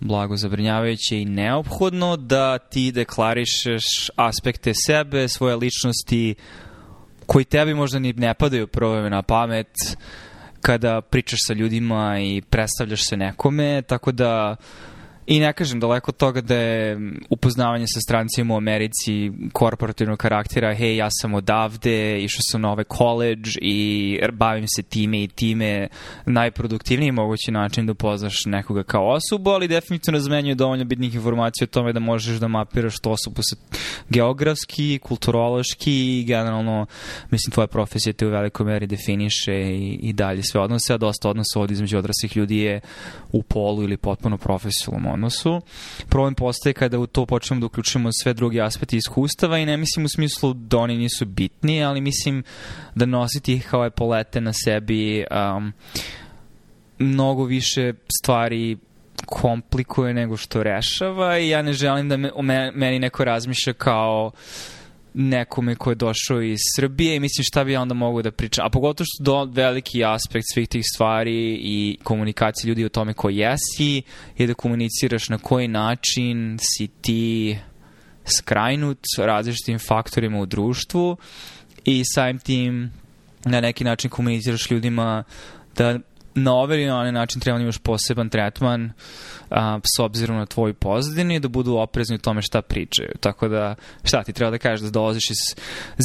blago 0.01 0.37
zabrinjavajuće 0.37 1.21
i 1.21 1.25
neophodno 1.25 2.17
da 2.17 2.59
ti 2.59 2.93
deklarišeš 2.93 4.11
aspekte 4.17 4.73
sebe, 4.87 5.29
svoje 5.29 5.57
ličnosti 5.57 6.35
koji 7.27 7.45
tebi 7.45 7.75
možda 7.75 7.99
ni 7.99 8.13
ne 8.13 8.35
padaju 8.35 8.67
prvo 8.67 9.09
na 9.09 9.23
pamet 9.23 9.69
kada 10.61 11.01
pričaš 11.01 11.39
sa 11.47 11.53
ljudima 11.53 12.19
i 12.21 12.43
predstavljaš 12.51 13.09
se 13.09 13.17
nekome, 13.17 13.83
tako 13.83 14.13
da 14.13 14.57
I 15.31 15.41
ne 15.41 15.53
kažem 15.53 15.81
daleko 15.81 16.11
od 16.11 16.17
toga 16.17 16.41
da 16.41 16.55
je 16.55 16.99
upoznavanje 17.31 17.85
sa 17.87 18.01
strancima 18.01 18.55
u 18.55 18.57
Americi 18.57 19.33
korporativnog 19.53 20.19
karaktera, 20.19 20.75
hej, 20.75 20.97
ja 20.97 21.09
sam 21.11 21.35
odavde, 21.35 22.19
išao 22.19 22.41
sam 22.51 22.61
na 22.61 22.73
ovaj 22.73 22.85
college 22.97 23.51
i 23.61 24.19
bavim 24.33 24.65
se 24.77 24.83
time 24.83 25.23
i 25.23 25.29
time 25.29 25.89
najproduktivniji 26.27 27.13
mogući 27.13 27.51
način 27.51 27.87
da 27.87 27.93
upoznaš 27.93 28.35
nekoga 28.47 28.83
kao 28.83 29.13
osobu, 29.13 29.51
ali 29.51 29.69
definitivno 29.69 30.21
zamenjuje 30.21 30.55
dovoljno 30.55 30.85
bitnih 30.85 31.15
informacija 31.15 31.65
o 31.65 31.75
tome 31.75 31.93
da 31.93 32.01
možeš 32.01 32.37
da 32.37 32.49
mapiraš 32.49 32.99
tu 32.99 33.11
osobu 33.11 33.41
sa 33.43 33.57
geografski, 34.09 34.99
kulturološki 35.03 36.21
i 36.21 36.25
generalno, 36.25 36.87
mislim, 37.31 37.53
tvoja 37.53 37.67
profesija 37.67 38.13
te 38.13 38.27
u 38.27 38.31
velikoj 38.31 38.67
meri 38.67 38.87
definiše 38.87 39.55
i, 39.55 39.99
i 40.03 40.13
dalje 40.13 40.43
sve 40.43 40.61
odnose, 40.61 40.95
a 40.95 40.99
dosta 40.99 41.31
odnosa 41.31 41.61
ovdje 41.61 41.73
između 41.73 41.99
odraslih 41.99 42.37
ljudi 42.37 42.57
je 42.57 42.81
u 43.33 43.43
polu 43.43 43.83
ili 43.83 43.97
potpuno 43.97 44.39
profesionalnom 44.39 45.18
odnosu. 45.19 45.61
Problem 46.09 46.35
postaje 46.35 46.73
kada 46.73 46.99
u 46.99 47.07
to 47.07 47.27
počnemo 47.27 47.61
da 47.61 47.67
uključujemo 47.67 48.11
sve 48.23 48.35
druge 48.35 48.61
aspekte 48.61 48.97
iskustava 48.97 49.59
i 49.59 49.67
ne 49.67 49.77
mislim 49.77 50.05
u 50.05 50.09
smislu 50.09 50.55
da 50.55 50.79
oni 50.79 50.97
nisu 50.97 51.27
bitni, 51.27 51.85
ali 51.85 52.01
mislim 52.01 52.43
da 52.95 53.07
nositi 53.07 53.55
ih 53.55 53.67
kao 53.71 53.87
epolete 53.87 54.41
na 54.41 54.53
sebi 54.53 55.25
um, 55.31 55.73
mnogo 56.99 57.45
više 57.45 57.93
stvari 58.21 58.79
komplikuje 59.27 60.15
nego 60.15 60.37
što 60.37 60.63
rešava 60.63 61.39
i 61.39 61.49
ja 61.49 61.63
ne 61.63 61.73
želim 61.73 62.09
da 62.09 62.17
me, 62.17 62.31
meni 62.75 62.99
neko 62.99 63.25
razmišlja 63.25 63.73
kao 63.73 64.31
uh, 64.35 64.78
nekome 65.21 65.75
ko 65.75 65.91
je 65.91 65.95
došao 65.95 66.43
iz 66.43 66.59
Srbije 66.77 67.17
i 67.17 67.21
mislim 67.21 67.45
šta 67.45 67.65
bi 67.65 67.73
ja 67.73 67.83
onda 67.83 67.95
mogu 67.95 68.23
da 68.23 68.31
pričam. 68.31 68.67
A 68.67 68.71
pogotovo 68.71 69.07
što 69.09 69.25
do 69.25 69.45
veliki 69.45 70.05
aspekt 70.05 70.47
svih 70.55 70.69
tih 70.69 70.85
stvari 70.95 71.59
i 71.63 71.99
komunikacije 72.03 72.69
ljudi 72.69 72.85
o 72.85 72.89
tome 72.89 73.15
ko 73.15 73.29
jesi 73.29 74.03
je 74.39 74.47
da 74.47 74.55
komuniciraš 74.55 75.29
na 75.29 75.39
koji 75.39 75.69
način 75.69 76.59
si 76.61 76.89
ti 77.01 77.59
skrajnut 78.25 78.99
različitim 79.19 79.79
faktorima 79.79 80.41
u 80.41 80.47
društvu 80.47 81.17
i 81.85 82.03
samim 82.15 82.39
tim 82.39 82.93
na 83.45 83.61
neki 83.61 83.85
način 83.85 84.11
komuniciraš 84.11 84.71
ljudima 84.71 85.25
da 85.77 85.99
na 86.35 86.55
ovaj 86.55 86.77
ili 86.77 86.87
na 86.87 86.99
onaj 86.99 87.13
način 87.13 87.41
treba 87.41 87.59
da 87.59 87.63
imaš 87.63 87.79
poseban 87.79 88.29
tretman 88.29 88.93
a, 89.51 89.79
s 89.97 89.99
obzirom 89.99 90.37
na 90.37 90.47
tvoju 90.47 90.75
pozadinu 90.75 91.35
i 91.35 91.41
da 91.41 91.49
budu 91.49 91.77
oprezni 91.77 92.15
u 92.15 92.19
tome 92.19 92.43
šta 92.43 92.63
pričaju. 92.63 93.09
Tako 93.21 93.49
da, 93.49 93.75
šta 94.05 94.23
ti 94.23 94.33
treba 94.33 94.51
da 94.51 94.59
kažeš 94.59 94.81
da 94.81 94.91
dolaziš 94.91 95.31
iz 95.31 95.37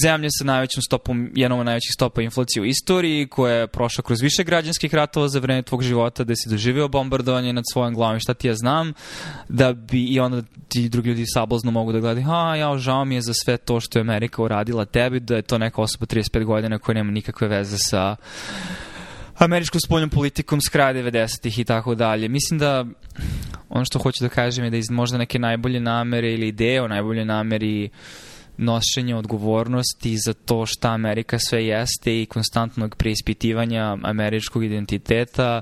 zemlje 0.04 0.28
sa 0.32 0.46
najvećom 0.46 0.82
stopom, 0.82 1.32
jednom 1.36 1.60
od 1.60 1.66
najvećih 1.66 1.92
stopa 1.94 2.22
inflacije 2.22 2.62
u 2.62 2.66
istoriji, 2.66 3.28
koja 3.28 3.56
je 3.56 3.68
prošla 3.68 4.04
kroz 4.04 4.22
više 4.22 4.44
građanskih 4.44 4.94
ratova 4.94 5.28
za 5.28 5.40
vreme 5.40 5.62
tvog 5.62 5.82
života, 5.82 6.24
da 6.24 6.36
si 6.36 6.50
doživio 6.50 6.88
bombardovanje 6.88 7.54
nad 7.54 7.64
svojom 7.74 7.94
glavom 7.94 8.18
i 8.18 8.20
šta 8.20 8.34
ti 8.34 8.48
ja 8.48 8.56
znam, 8.56 8.94
da 9.50 9.74
bi 9.74 10.06
i 10.06 10.20
onda 10.20 10.42
ti 10.68 10.90
drugi 10.90 11.10
ljudi 11.10 11.26
sablazno 11.34 11.72
mogu 11.72 11.92
da 11.92 12.00
gledaju, 12.00 12.28
a 12.30 12.56
ja, 12.56 12.78
žao 12.78 13.06
mi 13.06 13.16
je 13.16 13.22
za 13.22 13.34
sve 13.34 13.58
to 13.58 13.80
što 13.80 14.00
je 14.00 14.02
Amerika 14.02 14.42
uradila 14.42 14.86
tebi, 14.86 15.20
da 15.20 15.36
je 15.36 15.42
to 15.42 15.58
neka 15.58 15.82
osoba 15.82 16.06
35 16.06 16.44
godina 16.46 16.80
koja 16.80 16.94
nema 16.94 17.12
nikakve 17.12 17.48
veze 17.48 17.78
sa 17.80 18.16
američkom 19.38 19.82
spoljnom 19.86 20.10
politikom 20.10 20.62
s 20.62 20.70
kraja 20.70 20.94
90-ih 20.94 21.60
i 21.60 21.64
tako 21.64 21.96
dalje. 21.96 22.28
Mislim 22.28 22.60
da 22.60 22.86
ono 23.70 23.86
što 23.86 24.00
hoću 24.00 24.24
da 24.24 24.30
kažem 24.30 24.66
je 24.66 24.72
da 24.72 24.78
iz 24.78 24.90
možda 24.90 25.18
neke 25.18 25.40
najbolje 25.40 25.80
namere 25.80 26.34
ili 26.34 26.48
ideje 26.48 26.82
o 26.82 26.88
najbolje 26.88 27.26
nameri 27.26 27.90
nošenja 28.58 29.18
odgovornosti 29.18 30.18
za 30.18 30.34
to 30.34 30.66
šta 30.66 30.90
Amerika 30.90 31.40
sve 31.40 31.66
jeste 31.66 32.22
i 32.22 32.26
konstantnog 32.26 32.96
preispitivanja 32.96 33.98
američkog 34.04 34.64
identiteta 34.64 35.62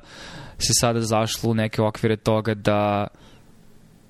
se 0.57 0.73
sada 0.73 1.01
zašlo 1.01 1.49
u 1.49 1.53
neke 1.53 1.81
okvire 1.81 2.17
toga 2.17 2.53
da 2.53 3.07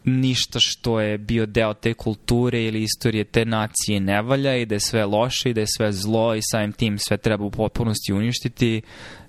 ništa 0.03 0.59
što 0.61 0.99
je 0.99 1.17
bio 1.17 1.45
deo 1.45 1.73
te 1.73 1.93
kulture 1.93 2.63
ili 2.63 2.83
istorije 2.83 3.23
te 3.23 3.45
nacije 3.45 3.99
ne 3.99 4.21
valja 4.21 4.55
i 4.55 4.65
da 4.65 4.75
je 4.75 4.79
sve 4.79 5.05
loše 5.05 5.49
i 5.49 5.53
da 5.53 5.61
je 5.61 5.67
sve 5.67 5.91
zlo 5.91 6.35
i 6.35 6.41
samim 6.41 6.71
tim 6.71 6.97
sve 6.97 7.17
treba 7.17 7.45
u 7.45 7.51
potpunosti 7.51 8.13
uništiti 8.13 8.81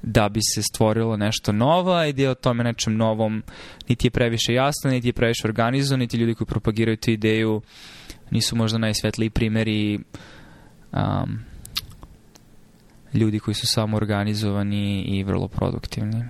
da 0.02 0.28
bi 0.28 0.40
se 0.54 0.62
stvorilo 0.62 1.16
nešto 1.16 1.52
novo 1.52 2.04
i 2.04 2.12
da 2.12 2.22
je 2.22 2.30
o 2.30 2.34
tome 2.34 2.64
nečem 2.64 2.96
novom 2.96 3.42
niti 3.88 4.06
je 4.06 4.10
previše 4.10 4.52
jasno, 4.52 4.90
niti 4.90 5.08
je 5.08 5.12
previše 5.12 5.46
organizovan, 5.46 6.00
niti 6.00 6.16
ljudi 6.16 6.34
koji 6.34 6.46
propagiraju 6.46 6.96
tu 6.96 7.10
ideju 7.10 7.62
nisu 8.30 8.56
možda 8.56 8.78
najsvetliji 8.78 9.30
primeri 9.30 9.98
um, 10.92 11.38
ljudi 13.14 13.38
koji 13.38 13.54
su 13.54 13.66
samo 13.66 13.96
organizovani 13.96 15.02
i 15.02 15.24
vrlo 15.24 15.48
produktivni. 15.48 16.24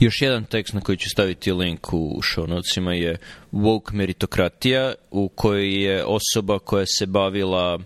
Još 0.00 0.22
jedan 0.22 0.44
tekst 0.44 0.74
na 0.74 0.80
koji 0.80 0.96
ću 0.96 1.10
staviti 1.10 1.52
link 1.52 1.92
u 1.92 2.20
show 2.22 2.48
notesima 2.48 2.94
je 2.94 3.16
Woke 3.52 3.92
meritokratija 3.92 4.94
u 5.10 5.28
kojoj 5.28 5.84
je 5.84 6.04
osoba 6.04 6.58
koja 6.58 6.84
se 6.86 7.06
bavila 7.06 7.78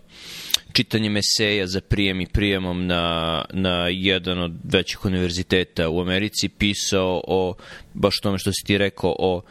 čitanjem 0.72 1.16
eseja 1.16 1.66
za 1.66 1.80
prijem 1.80 2.20
i 2.20 2.26
prijemom 2.26 2.86
na, 2.86 3.44
na 3.52 3.88
jedan 3.88 4.42
od 4.42 4.52
većih 4.64 5.04
univerziteta 5.04 5.88
u 5.88 6.00
Americi 6.00 6.48
pisao 6.48 7.22
o, 7.26 7.54
baš 7.94 8.20
tome 8.22 8.38
što 8.38 8.52
si 8.52 8.64
ti 8.66 8.78
rekao, 8.78 9.16
o 9.18 9.42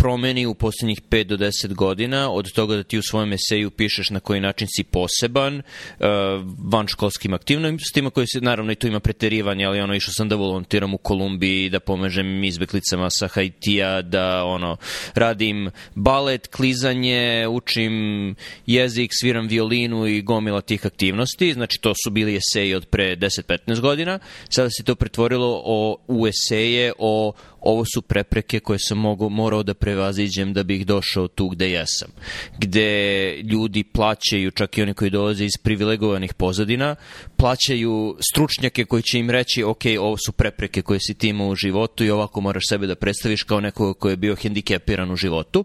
promeni 0.00 0.46
u 0.46 0.54
poslednjih 0.54 1.02
5 1.02 1.24
do 1.24 1.36
10 1.36 1.74
godina, 1.74 2.30
od 2.30 2.52
toga 2.52 2.76
da 2.76 2.82
ti 2.82 2.98
u 2.98 3.02
svojem 3.02 3.32
eseju 3.32 3.70
pišeš 3.70 4.10
na 4.10 4.20
koji 4.20 4.40
način 4.40 4.68
si 4.76 4.84
poseban, 4.84 5.56
uh, 5.56 6.06
van 6.72 6.86
školskim 6.86 7.34
aktivnostima, 7.34 8.10
koji 8.10 8.26
se, 8.26 8.40
naravno 8.40 8.72
i 8.72 8.74
tu 8.74 8.86
ima 8.86 9.00
preterivanje, 9.00 9.64
ali 9.64 9.80
ono, 9.80 9.94
išao 9.94 10.12
sam 10.12 10.28
da 10.28 10.36
volontiram 10.36 10.94
u 10.94 10.98
Kolumbiji, 10.98 11.70
da 11.70 11.80
pomažem 11.80 12.44
izbeklicama 12.44 13.10
sa 13.10 13.28
Haitija, 13.28 14.02
da 14.02 14.44
ono, 14.44 14.76
radim 15.14 15.70
balet, 15.94 16.46
klizanje, 16.46 17.48
učim 17.48 17.94
jezik, 18.66 19.10
sviram 19.20 19.48
violinu 19.48 20.06
i 20.06 20.22
gomila 20.22 20.60
tih 20.60 20.86
aktivnosti, 20.86 21.52
znači 21.52 21.80
to 21.80 21.92
su 22.04 22.10
bili 22.10 22.36
eseji 22.36 22.74
od 22.74 22.86
pre 22.86 23.16
10-15 23.16 23.80
godina, 23.80 24.18
sada 24.48 24.70
se 24.70 24.84
to 24.84 24.94
pretvorilo 24.94 25.62
o, 25.64 25.96
u 26.08 26.26
eseje 26.26 26.92
o 26.98 27.32
ovo 27.60 27.84
su 27.94 28.02
prepreke 28.02 28.60
koje 28.60 28.78
sam 28.78 28.98
mogo, 28.98 29.28
morao 29.28 29.62
da 29.62 29.74
prevaziđem 29.90 30.52
da 30.52 30.62
bih 30.62 30.86
došao 30.86 31.28
tu 31.28 31.48
gde 31.48 31.70
jesam. 31.70 32.10
Gde 32.58 33.34
ljudi 33.42 33.82
plaćaju, 33.82 34.50
čak 34.50 34.78
i 34.78 34.82
oni 34.82 34.94
koji 34.94 35.10
dolaze 35.10 35.44
iz 35.44 35.56
privilegovanih 35.62 36.34
pozadina, 36.34 36.94
plaćaju 37.36 38.16
stručnjake 38.32 38.84
koji 38.84 39.02
će 39.02 39.18
im 39.18 39.30
reći, 39.30 39.62
ok, 39.62 39.82
ovo 40.00 40.16
su 40.16 40.32
prepreke 40.32 40.82
koje 40.82 41.00
si 41.00 41.14
ti 41.14 41.28
imao 41.28 41.48
u 41.48 41.54
životu 41.54 42.04
i 42.04 42.10
ovako 42.10 42.40
moraš 42.40 42.62
sebe 42.68 42.86
da 42.86 42.94
predstaviš 42.94 43.42
kao 43.42 43.60
nekoga 43.60 43.98
koji 43.98 44.12
je 44.12 44.16
bio 44.16 44.34
hendikepiran 44.34 45.10
u 45.10 45.16
životu. 45.16 45.64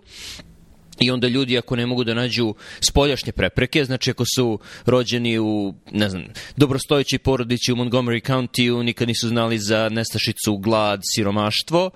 I 0.99 1.11
onda 1.11 1.27
ljudi 1.27 1.57
ako 1.57 1.75
ne 1.75 1.85
mogu 1.85 2.03
da 2.03 2.13
nađu 2.13 2.53
spoljašnje 2.79 3.31
prepreke, 3.31 3.85
znači 3.85 4.11
ako 4.11 4.23
su 4.35 4.59
rođeni 4.85 5.39
u, 5.39 5.73
ne 5.91 6.09
znam, 6.09 6.23
dobrostojeći 6.57 7.17
porodici 7.17 7.71
u 7.71 7.75
Montgomery 7.75 8.27
County, 8.27 8.83
nikad 8.83 9.07
nisu 9.07 9.27
znali 9.27 9.59
za 9.59 9.89
nestašicu, 9.89 10.57
glad, 10.57 11.01
siromaštvo, 11.15 11.91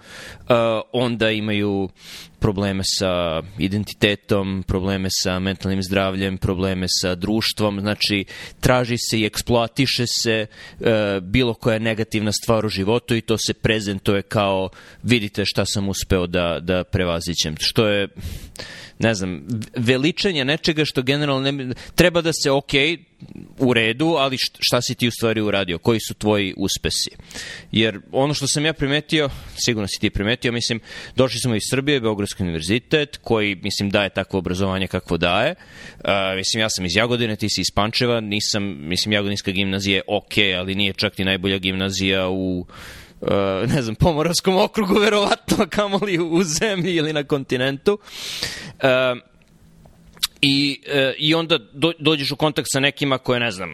onda 0.91 1.31
imaju 1.31 1.89
probleme 2.39 2.83
sa 2.83 3.41
identitetom, 3.57 4.63
probleme 4.67 5.09
sa 5.11 5.39
mentalnim 5.39 5.83
zdravljem, 5.83 6.37
probleme 6.37 6.85
sa 6.89 7.15
društvom, 7.15 7.79
znači 7.79 8.25
traži 8.59 8.97
se 8.97 9.19
i 9.19 9.25
eksploatiše 9.25 10.05
se 10.07 10.45
uh, 10.45 10.87
bilo 11.21 11.53
koja 11.53 11.79
negativna 11.79 12.31
stvar 12.31 12.65
u 12.65 12.69
životu 12.69 13.15
i 13.15 13.21
to 13.21 13.37
se 13.37 13.53
prezentuje 13.53 14.21
kao 14.21 14.69
vidite 15.03 15.45
šta 15.45 15.65
sam 15.65 15.89
uspeo 15.89 16.27
da, 16.27 16.59
da 16.61 16.83
prevazićem, 16.83 17.55
što 17.59 17.87
je 17.87 18.07
ne 18.99 19.13
znam, 19.13 19.47
veličanje 19.75 20.45
nečega 20.45 20.85
što 20.85 21.01
generalno 21.01 21.51
ne, 21.51 21.73
treba 21.95 22.21
da 22.21 22.31
se 22.33 22.51
ok, 22.51 22.73
u 23.57 23.73
redu, 23.73 24.15
ali 24.17 24.37
šta 24.59 24.81
si 24.81 24.95
ti 24.95 25.07
u 25.07 25.11
stvari 25.11 25.41
uradio, 25.41 25.77
koji 25.77 25.99
su 25.99 26.13
tvoji 26.13 26.53
uspesi. 26.57 27.09
Jer 27.71 27.99
ono 28.11 28.33
što 28.33 28.47
sam 28.47 28.65
ja 28.65 28.73
primetio, 28.73 29.29
sigurno 29.55 29.87
si 29.87 29.99
ti 29.99 30.09
primetio, 30.09 30.51
mislim, 30.51 30.79
došli 31.15 31.39
smo 31.39 31.55
iz 31.55 31.61
Srbije, 31.69 32.01
Beogradski 32.01 32.43
univerzitet, 32.43 33.17
koji, 33.17 33.55
mislim, 33.55 33.89
daje 33.89 34.09
takvo 34.09 34.39
obrazovanje 34.39 34.87
kakvo 34.87 35.17
daje. 35.17 35.55
Uh, 35.97 36.09
mislim, 36.35 36.61
ja 36.61 36.69
sam 36.69 36.85
iz 36.85 36.95
Jagodine, 36.95 37.35
ti 37.35 37.49
si 37.49 37.61
iz 37.61 37.71
Pančeva, 37.75 38.21
nisam, 38.21 38.63
mislim, 38.87 39.13
Jagodinska 39.13 39.51
gimnazija 39.51 39.95
je 39.95 40.03
ok, 40.07 40.33
ali 40.59 40.75
nije 40.75 40.93
čak 40.93 41.17
ni 41.17 41.25
najbolja 41.25 41.57
gimnazija 41.57 42.29
u 42.29 42.59
Uh, 42.59 42.75
ne 43.67 43.81
znam, 43.81 43.95
Pomoravskom 43.95 44.57
okrugu, 44.57 44.93
verovatno, 44.93 45.67
kamoli 45.69 46.19
u 46.19 46.43
zemlji 46.43 46.95
ili 46.95 47.13
na 47.13 47.23
kontinentu. 47.23 47.99
Uh, 48.83 49.29
I, 50.41 50.81
e, 50.87 51.13
I 51.17 51.33
onda 51.35 51.57
do, 51.73 51.91
dođeš 51.99 52.31
u 52.31 52.35
kontakt 52.35 52.67
sa 52.71 52.79
nekima 52.79 53.17
koje, 53.17 53.39
ne 53.39 53.51
znam, 53.51 53.73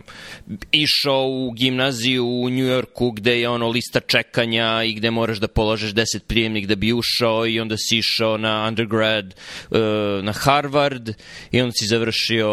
išao 0.71 1.27
u 1.27 1.51
gimnaziju 1.51 2.25
u 2.25 2.49
Njujorku 2.49 3.11
gde 3.11 3.39
je 3.39 3.49
ono 3.49 3.69
lista 3.69 3.99
čekanja 3.99 4.83
i 4.83 4.93
gde 4.93 5.11
moraš 5.11 5.37
da 5.37 5.47
položeš 5.47 5.93
10 5.93 6.19
prijemnik 6.27 6.65
da 6.65 6.75
bi 6.75 6.93
ušao 6.93 7.47
i 7.47 7.59
onda 7.59 7.75
si 7.77 7.97
išao 7.97 8.37
na 8.37 8.65
undergrad 8.67 9.33
e, 9.71 9.77
na 10.21 10.33
Harvard 10.33 11.09
i 11.51 11.61
onda 11.61 11.71
si 11.71 11.87
završio, 11.87 12.49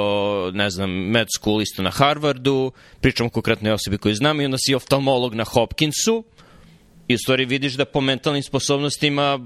ne 0.50 0.70
znam, 0.70 0.90
med 0.90 1.26
school 1.36 1.62
isto 1.62 1.82
na 1.82 1.90
Harvardu, 1.90 2.72
pričam 3.00 3.26
o 3.26 3.30
konkretnoj 3.30 3.72
osobi 3.72 3.98
koju 3.98 4.14
znam 4.14 4.40
i 4.40 4.44
onda 4.44 4.58
si 4.58 4.74
oftalmolog 4.74 5.34
na 5.34 5.44
Hopkinsu 5.44 6.24
i 7.12 7.14
u 7.14 7.18
stvari 7.18 7.44
vidiš 7.44 7.74
da 7.74 7.84
po 7.84 8.00
mentalnim 8.00 8.42
sposobnostima 8.42 9.40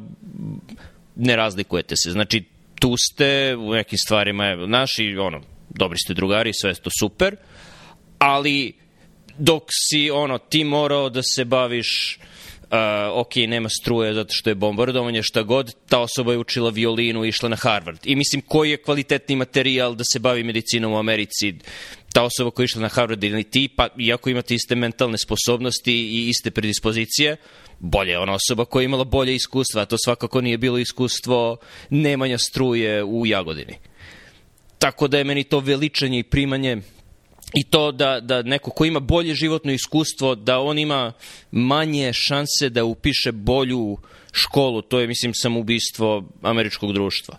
ne 1.17 1.37
razlikujete 1.37 1.97
se. 1.97 2.11
Znači, 2.11 2.45
tu 2.81 2.95
ste 2.97 3.57
u 3.57 3.73
nekim 3.73 3.99
stvarima, 3.99 4.57
naši, 4.67 5.17
ono, 5.17 5.41
dobri 5.69 5.99
ste 5.99 6.15
drugari, 6.15 6.53
sve 6.55 6.71
je 6.71 6.75
to 6.75 6.91
super, 7.01 7.37
ali 8.19 8.73
dok 9.39 9.63
si, 9.71 10.11
ono, 10.11 10.39
ti 10.39 10.65
morao 10.65 11.11
da 11.11 11.23
se 11.23 11.45
baviš 11.45 12.19
ok, 13.13 13.37
nema 13.37 13.69
struje 13.69 14.15
zato 14.15 14.33
što 14.33 14.51
je 14.51 14.55
bombardovanje, 14.55 15.23
šta 15.23 15.43
god, 15.43 15.75
ta 15.89 16.01
osoba 16.01 16.33
je 16.33 16.39
učila 16.39 16.71
violinu 16.71 17.25
i 17.25 17.29
išla 17.29 17.49
na 17.49 17.57
Harvard. 17.57 17.99
I 18.05 18.17
mislim, 18.17 18.43
koji 18.47 18.71
je 18.71 18.83
kvalitetni 18.83 19.37
materijal 19.37 19.95
da 19.95 20.05
se 20.13 20.19
bavi 20.19 20.45
medicinom 20.45 20.93
u 20.93 20.99
Americi? 20.99 21.55
Ta 22.13 22.23
osoba 22.23 22.51
koja 22.51 22.65
je 22.65 22.65
išla 22.65 22.83
na 22.83 22.89
Harvard 22.89 23.25
ili 23.25 23.45
ti, 23.45 23.69
pa 23.77 23.89
iako 23.99 24.31
imate 24.31 24.55
iste 24.55 24.75
mentalne 24.75 25.19
sposobnosti 25.19 25.93
i 25.93 26.29
iste 26.29 26.51
predispozicije, 26.51 27.37
bolje 27.79 28.11
je 28.11 28.19
ona 28.19 28.33
osoba 28.33 28.65
koja 28.65 28.83
je 28.83 28.85
imala 28.85 29.05
bolje 29.05 29.35
iskustva, 29.35 29.83
a 29.83 29.87
to 29.87 29.97
svakako 30.05 30.41
nije 30.41 30.59
bilo 30.59 30.79
iskustvo 30.79 31.57
nemanja 31.91 32.39
struje 32.39 33.05
u 33.05 33.27
Jagodini. 33.27 33.79
Tako 34.79 35.09
da 35.09 35.19
je 35.19 35.25
meni 35.25 35.45
to 35.45 35.61
veličanje 35.61 36.19
i 36.19 36.23
primanje 36.23 36.77
i 37.55 37.65
to 37.65 37.93
da, 37.93 38.21
da 38.21 38.43
neko 38.43 38.71
ko 38.71 38.85
ima 38.85 39.01
bolje 39.01 39.35
životno 39.35 39.73
iskustvo, 39.73 40.35
da 40.35 40.59
on 40.59 40.79
ima 40.79 41.13
manje 41.51 42.13
šanse 42.13 42.69
da 42.69 42.85
upiše 42.85 43.33
bolju 43.33 43.97
školu, 44.33 44.83
to 44.83 45.01
je, 45.01 45.07
mislim, 45.07 45.35
samoubistvo 45.35 46.25
američkog 46.43 46.93
društva. 46.93 47.39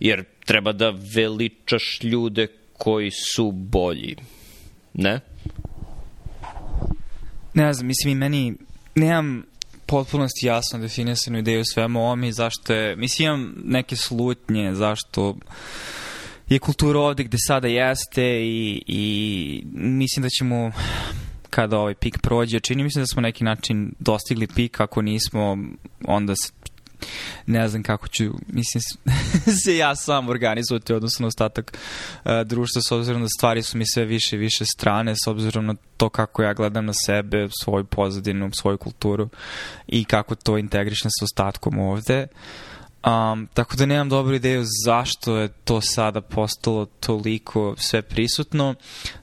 Jer 0.00 0.24
treba 0.44 0.72
da 0.72 0.90
veličaš 1.14 1.98
ljude 2.02 2.46
koji 2.72 3.10
su 3.10 3.50
bolji. 3.50 4.16
Ne? 4.94 5.20
Ne 7.54 7.72
znam, 7.72 7.86
mislim 7.86 8.12
i 8.12 8.14
meni, 8.14 8.54
nemam 8.94 9.44
potpunosti 9.86 10.46
jasno 10.46 10.78
definisanu 10.78 11.38
ideju 11.38 11.64
svemu 11.64 12.00
ovom 12.00 12.24
i 12.24 12.32
zašto 12.32 12.74
je, 12.74 12.96
mislim 12.96 13.26
imam 13.26 13.54
neke 13.64 13.96
slutnje 13.96 14.74
zašto 14.74 15.36
je 16.48 16.58
kultura 16.58 17.00
ovde 17.00 17.24
gde 17.24 17.36
sada 17.46 17.68
jeste 17.68 18.24
i, 18.44 18.82
i 18.86 19.62
mislim 19.72 20.22
da 20.22 20.28
ćemo 20.28 20.72
kada 21.50 21.78
ovaj 21.78 21.94
pik 21.94 22.18
prođe, 22.22 22.60
čini 22.60 22.82
mi 22.82 22.92
se 22.92 23.00
da 23.00 23.06
smo 23.06 23.22
neki 23.22 23.44
način 23.44 23.92
dostigli 23.98 24.46
pik, 24.46 24.80
ako 24.80 25.02
nismo, 25.02 25.58
onda 26.04 26.34
se 26.36 26.52
ne 27.46 27.68
znam 27.68 27.82
kako 27.82 28.08
ću, 28.08 28.24
mislim, 28.46 28.82
se 29.64 29.76
ja 29.76 29.96
sam 29.96 30.28
organizovati 30.28 30.92
odnosno 30.92 31.26
ostatak 31.26 31.78
uh, 32.24 32.30
društva 32.44 32.82
s 32.82 32.92
obzirom 32.92 33.22
da 33.22 33.28
stvari 33.28 33.62
su 33.62 33.78
mi 33.78 33.84
sve 33.86 34.04
više 34.04 34.36
i 34.36 34.38
više 34.38 34.64
strane 34.64 35.14
s 35.24 35.26
obzirom 35.26 35.66
na 35.66 35.74
to 35.96 36.08
kako 36.08 36.42
ja 36.42 36.54
gledam 36.54 36.86
na 36.86 36.92
sebe, 37.06 37.48
svoju 37.62 37.84
pozadinu, 37.84 38.50
svoju 38.52 38.78
kulturu 38.78 39.28
i 39.86 40.04
kako 40.04 40.34
to 40.34 40.58
integrišem 40.58 41.10
sa 41.18 41.24
ostatkom 41.24 41.78
ovde. 41.78 42.26
Um, 43.06 43.48
tako 43.54 43.76
da 43.76 43.86
nemam 43.86 44.08
dobru 44.08 44.34
ideju 44.34 44.64
zašto 44.84 45.36
je 45.36 45.48
to 45.48 45.80
sada 45.80 46.20
postalo 46.20 46.86
toliko 46.86 47.74
sve 47.78 48.02
prisutno. 48.02 48.74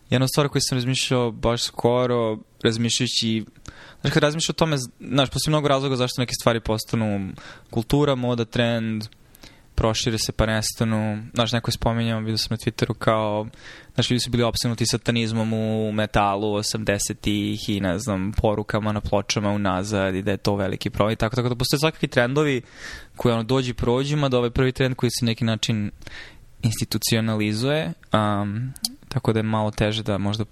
Jedna 0.10 0.28
stvar 0.28 0.50
koju 0.50 0.62
sam 0.62 0.78
razmišljao 0.78 1.32
baš 1.32 1.64
skoro, 1.64 2.38
razmišljajući 2.64 3.46
Znaš, 4.02 4.14
kad 4.14 4.24
razmišljaš 4.24 4.50
o 4.50 4.54
tome, 4.54 4.78
znaš, 5.00 5.30
postoji 5.30 5.52
mnogo 5.52 5.68
razloga 5.68 5.96
zašto 5.96 6.22
neke 6.22 6.34
stvari 6.42 6.60
postanu 6.60 7.32
kultura, 7.70 8.16
moda, 8.16 8.46
trend, 8.46 9.04
prošire 9.82 10.18
se 10.18 10.32
pa 10.32 10.46
nestanu. 10.46 11.24
Znaš, 11.34 11.52
neko 11.52 11.70
je 11.70 11.74
spominjao, 11.74 12.20
vidio 12.20 12.38
sam 12.38 12.48
na 12.50 12.58
Twitteru 12.58 12.94
kao, 12.94 13.48
znaš, 13.94 14.12
ljudi 14.12 14.20
su 14.20 14.30
bili 14.30 14.44
opsenuti 14.44 14.86
satanizmom 14.86 15.54
u 15.54 15.92
metalu 15.92 16.54
80-ih 16.54 17.70
i, 17.70 17.80
ne 17.80 18.00
znam, 18.00 18.32
porukama 18.32 18.92
na 18.92 19.02
pločama 19.02 19.50
unazad 19.50 20.16
i 20.16 20.22
da 20.22 20.32
je 20.32 20.38
to 20.38 20.56
veliki 20.56 20.90
problem. 20.90 21.16
Tako, 21.16 21.36
tako 21.36 21.50
da 21.50 21.56
postoje 21.56 21.80
svakakvi 21.80 22.08
trendovi 22.08 22.62
koji 23.16 23.34
ono 23.34 23.44
dođi 23.44 23.74
prođima, 23.74 24.30
da 24.30 24.38
ovaj 24.38 24.50
prvi 24.50 24.72
trend 24.72 24.96
koji 24.96 25.10
se 25.10 25.26
neki 25.26 25.46
način 25.46 25.92
institucionalizuje, 26.62 27.94
um, 28.14 28.74
tako 29.08 29.34
da 29.34 29.40
je 29.40 29.44
malo 29.44 29.72
teže 29.72 30.04
da 30.04 30.18
možda 30.18 30.46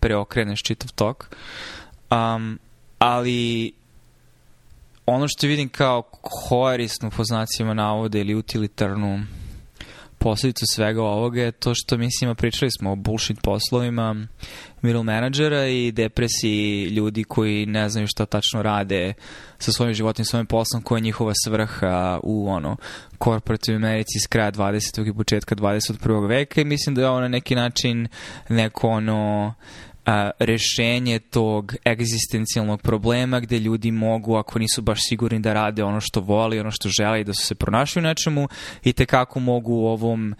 preokreneš 0.00 0.62
čitav 0.62 0.92
tok. 0.92 1.36
Um, 2.10 2.58
ali 2.98 3.72
ono 5.06 5.28
što 5.28 5.46
vidim 5.46 5.68
kao 5.68 6.02
korisnu 6.48 7.10
po 7.16 7.24
znacima 7.24 7.74
navode 7.74 8.20
ili 8.20 8.34
utilitarnu 8.34 9.20
posledicu 10.18 10.64
svega 10.66 11.02
ovoga 11.02 11.42
je 11.42 11.52
to 11.52 11.72
što 11.74 11.96
mislim, 11.96 12.36
pričali 12.36 12.70
smo 12.78 12.92
o 12.92 12.96
bullshit 12.96 13.38
poslovima 13.42 14.26
middle 14.82 15.02
menadžera 15.02 15.66
i 15.66 15.92
depresiji 15.92 16.84
ljudi 16.84 17.24
koji 17.24 17.66
ne 17.66 17.88
znaju 17.88 18.06
šta 18.06 18.26
tačno 18.26 18.62
rade 18.62 19.12
sa 19.58 19.72
svojim 19.72 19.94
životom, 19.94 20.24
svojim 20.24 20.46
poslom, 20.46 20.82
koja 20.82 20.96
je 20.96 21.02
njihova 21.02 21.32
svrha 21.44 22.20
u 22.22 22.48
ono 22.48 22.76
korporativnoj 23.18 23.88
Americi 23.88 24.20
s 24.24 24.26
kraja 24.26 24.52
20. 24.52 25.08
i 25.08 25.14
početka 25.14 25.54
21. 25.54 26.28
veka 26.28 26.60
i 26.60 26.64
mislim 26.64 26.94
da 26.94 27.00
je 27.02 27.08
ovo 27.08 27.20
na 27.20 27.28
neki 27.28 27.54
način 27.54 28.08
neko 28.48 28.88
ono 28.88 29.54
a, 30.06 30.30
rešenje 30.38 31.18
tog 31.18 31.74
egzistencijalnog 31.84 32.82
problema 32.82 33.40
gde 33.40 33.58
ljudi 33.58 33.90
mogu, 33.90 34.36
ako 34.36 34.58
nisu 34.58 34.82
baš 34.82 34.98
sigurni 35.08 35.40
da 35.40 35.52
rade 35.52 35.84
ono 35.84 36.00
što 36.00 36.20
voli, 36.20 36.60
ono 36.60 36.70
što 36.70 36.88
žele 36.88 37.20
i 37.20 37.24
da 37.24 37.34
su 37.34 37.46
se 37.46 37.54
pronašli 37.54 38.00
u 38.00 38.02
nečemu 38.02 38.48
i 38.84 38.92
tekako 38.92 39.40
mogu 39.40 39.72
u 39.72 39.86
ovom 39.86 40.34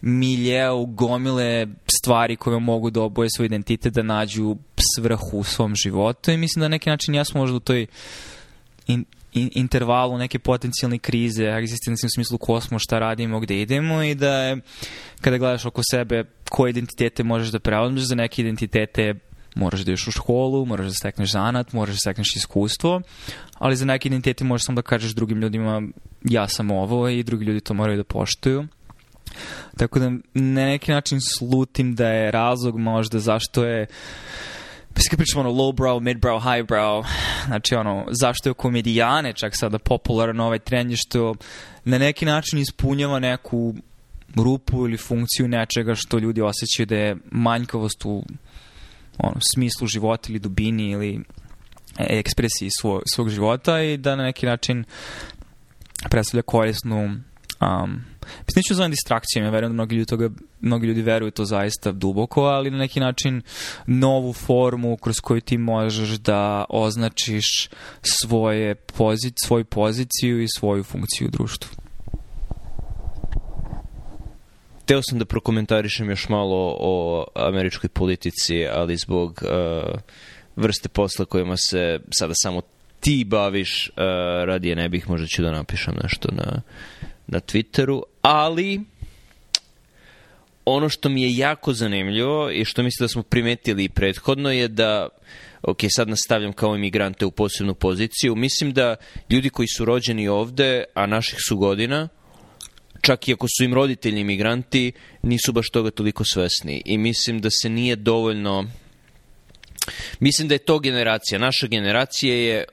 miljeu 0.00 0.86
gomile 0.86 1.66
stvari 1.98 2.36
koje 2.36 2.60
mogu 2.60 2.90
da 2.90 3.02
oboje 3.02 3.28
svoj 3.36 3.46
identitet, 3.46 3.94
da 3.94 4.02
nađu 4.02 4.56
svrhu 4.96 5.38
u 5.38 5.44
svom 5.44 5.74
životu 5.74 6.30
i 6.30 6.36
mislim 6.36 6.60
da 6.60 6.64
na 6.64 6.72
neki 6.72 6.90
način 6.90 7.14
ja 7.14 7.24
smo 7.24 7.40
možda 7.40 7.56
u 7.56 7.60
toj 7.60 7.86
in, 8.86 9.04
in, 9.32 9.50
intervalu 9.54 10.18
neke 10.18 10.38
potencijalne 10.38 10.98
krize, 10.98 11.44
egzistencijne 11.44 12.06
u 12.06 12.14
smislu 12.14 12.38
ko 12.38 12.60
smo, 12.60 12.78
šta 12.78 12.98
radimo, 12.98 13.40
gde 13.40 13.60
idemo 13.60 14.02
i 14.02 14.14
da 14.14 14.34
je, 14.34 14.56
kada 15.20 15.38
gledaš 15.38 15.66
oko 15.66 15.82
sebe 15.90 16.24
koje 16.52 16.70
identitete 16.70 17.24
možeš 17.24 17.48
da 17.48 17.58
preuzmeš, 17.58 18.02
za 18.02 18.14
neke 18.14 18.42
identitete 18.42 19.14
moraš 19.54 19.80
da 19.80 19.90
ideš 19.90 20.06
u 20.08 20.10
školu, 20.10 20.66
moraš 20.66 20.86
da 20.86 20.92
stekneš 20.92 21.32
zanat, 21.32 21.72
moraš 21.72 21.94
da 21.94 21.98
stekneš 21.98 22.36
iskustvo, 22.36 23.00
ali 23.58 23.76
za 23.76 23.84
neke 23.84 24.08
identiteti 24.08 24.44
možeš 24.44 24.66
samo 24.66 24.76
da 24.76 24.82
kažeš 24.82 25.14
drugim 25.14 25.40
ljudima 25.40 25.82
ja 26.24 26.48
sam 26.48 26.70
ovo 26.70 27.08
i 27.08 27.22
drugi 27.22 27.44
ljudi 27.44 27.60
to 27.60 27.74
moraju 27.74 27.96
da 27.96 28.04
poštuju. 28.04 28.66
Tako 29.76 29.98
da 29.98 30.10
na 30.34 30.66
neki 30.66 30.92
način 30.92 31.18
slutim 31.20 31.94
da 31.94 32.08
je 32.08 32.30
razlog 32.30 32.78
možda 32.78 33.18
zašto 33.18 33.64
je 33.64 33.86
Pa 34.94 35.00
kad 35.10 35.18
pričamo 35.18 35.40
ono 35.40 35.50
lowbrow, 35.50 36.00
midbrow, 36.00 36.40
highbrow, 36.40 37.04
znači 37.46 37.74
ono, 37.74 38.06
zašto 38.10 38.48
je 38.48 38.54
komedijane 38.54 39.32
čak 39.32 39.52
sada 39.54 39.78
popularan 39.78 40.40
ovaj 40.40 40.58
trend 40.58 40.90
je 40.90 40.96
što 40.96 41.34
na 41.84 41.98
neki 41.98 42.26
način 42.26 42.58
ispunjava 42.58 43.18
neku 43.18 43.74
rupu 44.36 44.86
ili 44.86 44.96
funkciju 44.96 45.48
nečega 45.48 45.94
što 45.94 46.18
ljudi 46.18 46.40
osjećaju 46.40 46.86
da 46.86 46.96
je 46.96 47.16
manjkavost 47.30 48.04
u 48.04 48.24
ono, 49.18 49.36
smislu 49.54 49.86
života 49.86 50.26
ili 50.28 50.38
dubini 50.38 50.90
ili 50.90 51.20
ekspresiji 51.98 52.70
svog, 52.80 53.02
svog 53.14 53.28
života 53.28 53.82
i 53.82 53.96
da 53.96 54.16
na 54.16 54.22
neki 54.22 54.46
način 54.46 54.84
predstavlja 56.10 56.42
korisnu 56.42 57.16
um, 57.60 58.04
neću 58.56 58.74
zovem 58.74 58.90
distrakcijom, 58.90 59.44
ja 59.44 59.50
verujem 59.50 59.72
da 59.72 59.74
mnogi 59.74 59.96
ljudi, 59.96 60.06
toga, 60.06 60.30
mnogi 60.60 60.86
ljudi 60.86 61.02
veruju 61.02 61.30
to 61.30 61.44
zaista 61.44 61.92
duboko, 61.92 62.42
ali 62.42 62.70
na 62.70 62.78
neki 62.78 63.00
način 63.00 63.42
novu 63.86 64.32
formu 64.32 64.96
kroz 64.96 65.20
koju 65.20 65.40
ti 65.40 65.58
možeš 65.58 66.08
da 66.08 66.64
označiš 66.68 67.68
svoje 68.02 68.74
pozic, 68.74 69.34
svoju 69.44 69.64
poziciju 69.64 70.42
i 70.42 70.48
svoju 70.48 70.84
funkciju 70.84 71.28
u 71.28 71.30
društvu. 71.30 71.70
Teo 74.86 75.00
sam 75.02 75.18
da 75.18 75.24
prokomentarišem 75.24 76.10
još 76.10 76.28
malo 76.28 76.76
o 76.80 77.26
američkoj 77.34 77.88
politici, 77.88 78.66
ali 78.72 78.96
zbog 78.96 79.42
uh, 79.42 80.00
vrste 80.56 80.88
posla 80.88 81.24
kojima 81.24 81.56
se 81.56 82.00
sada 82.10 82.32
samo 82.36 82.60
ti 83.00 83.24
baviš, 83.26 83.88
uh, 83.88 83.94
radije 84.44 84.76
ne 84.76 84.88
bih, 84.88 85.08
možda 85.08 85.26
ću 85.26 85.42
da 85.42 85.50
napišem 85.50 85.94
nešto 86.02 86.28
na, 86.32 86.62
na 87.26 87.40
Twitteru, 87.40 88.02
ali 88.22 88.80
ono 90.64 90.88
što 90.88 91.08
mi 91.08 91.22
je 91.22 91.36
jako 91.36 91.72
zanimljivo 91.72 92.50
i 92.50 92.64
što 92.64 92.82
mislim 92.82 93.04
da 93.04 93.08
smo 93.08 93.22
primetili 93.22 93.88
prethodno 93.88 94.50
je 94.50 94.68
da 94.68 95.08
ok, 95.62 95.78
sad 95.88 96.08
nastavljam 96.08 96.52
kao 96.52 96.76
imigrante 96.76 97.26
u 97.26 97.30
posebnu 97.30 97.74
poziciju, 97.74 98.34
mislim 98.34 98.72
da 98.72 98.96
ljudi 99.30 99.50
koji 99.50 99.68
su 99.68 99.84
rođeni 99.84 100.28
ovde, 100.28 100.84
a 100.94 101.06
naših 101.06 101.38
su 101.48 101.56
godina, 101.56 102.08
čak 103.02 103.28
i 103.28 103.32
ako 103.32 103.46
su 103.48 103.64
im 103.64 103.74
roditelji 103.74 104.20
imigranti, 104.20 104.92
nisu 105.22 105.52
baš 105.52 105.70
toga 105.70 105.90
toliko 105.90 106.24
svesni. 106.24 106.82
I 106.84 106.98
mislim 106.98 107.40
da 107.40 107.50
se 107.50 107.68
nije 107.68 107.96
dovoljno... 107.96 108.66
Mislim 110.20 110.48
da 110.48 110.54
je 110.54 110.58
to 110.58 110.78
generacija. 110.78 111.38
Naša 111.38 111.66
generacija 111.66 112.34
je 112.34 112.64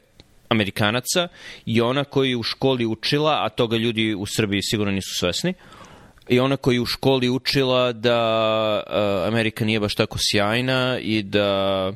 Amerikanaca 0.50 1.28
i 1.66 1.82
ona 1.82 2.04
koji 2.04 2.30
je 2.30 2.38
u 2.38 2.44
školi 2.44 2.86
učila, 2.86 3.46
a 3.46 3.50
toga 3.50 3.78
ljudi 3.78 4.14
u 4.14 4.26
Srbiji 4.26 4.62
sigurno 4.62 4.92
nisu 4.92 5.16
svesni, 5.20 5.54
i 6.30 6.40
ona 6.40 6.58
koji 6.58 6.76
je 6.76 6.82
u 6.82 6.86
školi 6.86 7.30
učila 7.30 7.92
da 7.92 8.84
uh, 8.88 9.28
Amerika 9.28 9.66
nije 9.66 9.80
baš 9.80 9.96
tako 9.96 10.18
sjajna 10.22 11.00
i 11.00 11.24
da 11.24 11.92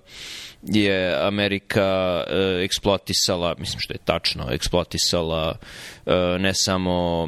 je 0.63 1.17
Amerika 1.28 2.24
uh, 2.28 2.34
eksploatisala, 2.63 3.56
mislim 3.60 3.80
što 3.80 3.93
je 3.93 3.98
tačno, 4.06 4.48
eksploatisala 4.52 5.58
uh, 6.06 6.13
ne 6.39 6.52
samo 6.54 7.28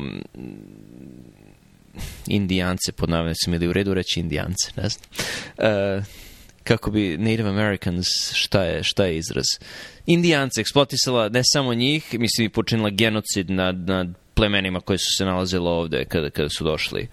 indijance 2.27 2.91
pod 2.91 3.10
navodnicima 3.10 3.55
ili 3.55 3.67
u 3.67 3.73
redu 3.73 3.93
reći 3.93 4.19
indijance, 4.19 4.71
ne 4.77 4.89
znam. 4.89 5.10
Uh, 5.58 6.03
kako 6.63 6.91
bi 6.91 7.17
Native 7.17 7.49
Americans, 7.49 8.08
šta 8.34 8.63
je, 8.63 8.84
šta 8.84 9.05
je 9.05 9.17
izraz? 9.17 9.45
Indijance 10.05 10.62
eksploatisala 10.62 11.29
ne 11.29 11.41
samo 11.43 11.73
njih, 11.73 12.13
mislim 12.13 12.45
i 12.45 12.49
počinila 12.49 12.89
genocid 12.89 13.49
nad, 13.49 13.75
nad 13.75 14.08
plemenima 14.34 14.79
koje 14.79 14.97
su 14.97 15.15
se 15.17 15.25
nalazile 15.25 15.69
ovde 15.69 16.05
kada, 16.05 16.29
kada 16.29 16.49
su 16.49 16.63
došli 16.63 17.08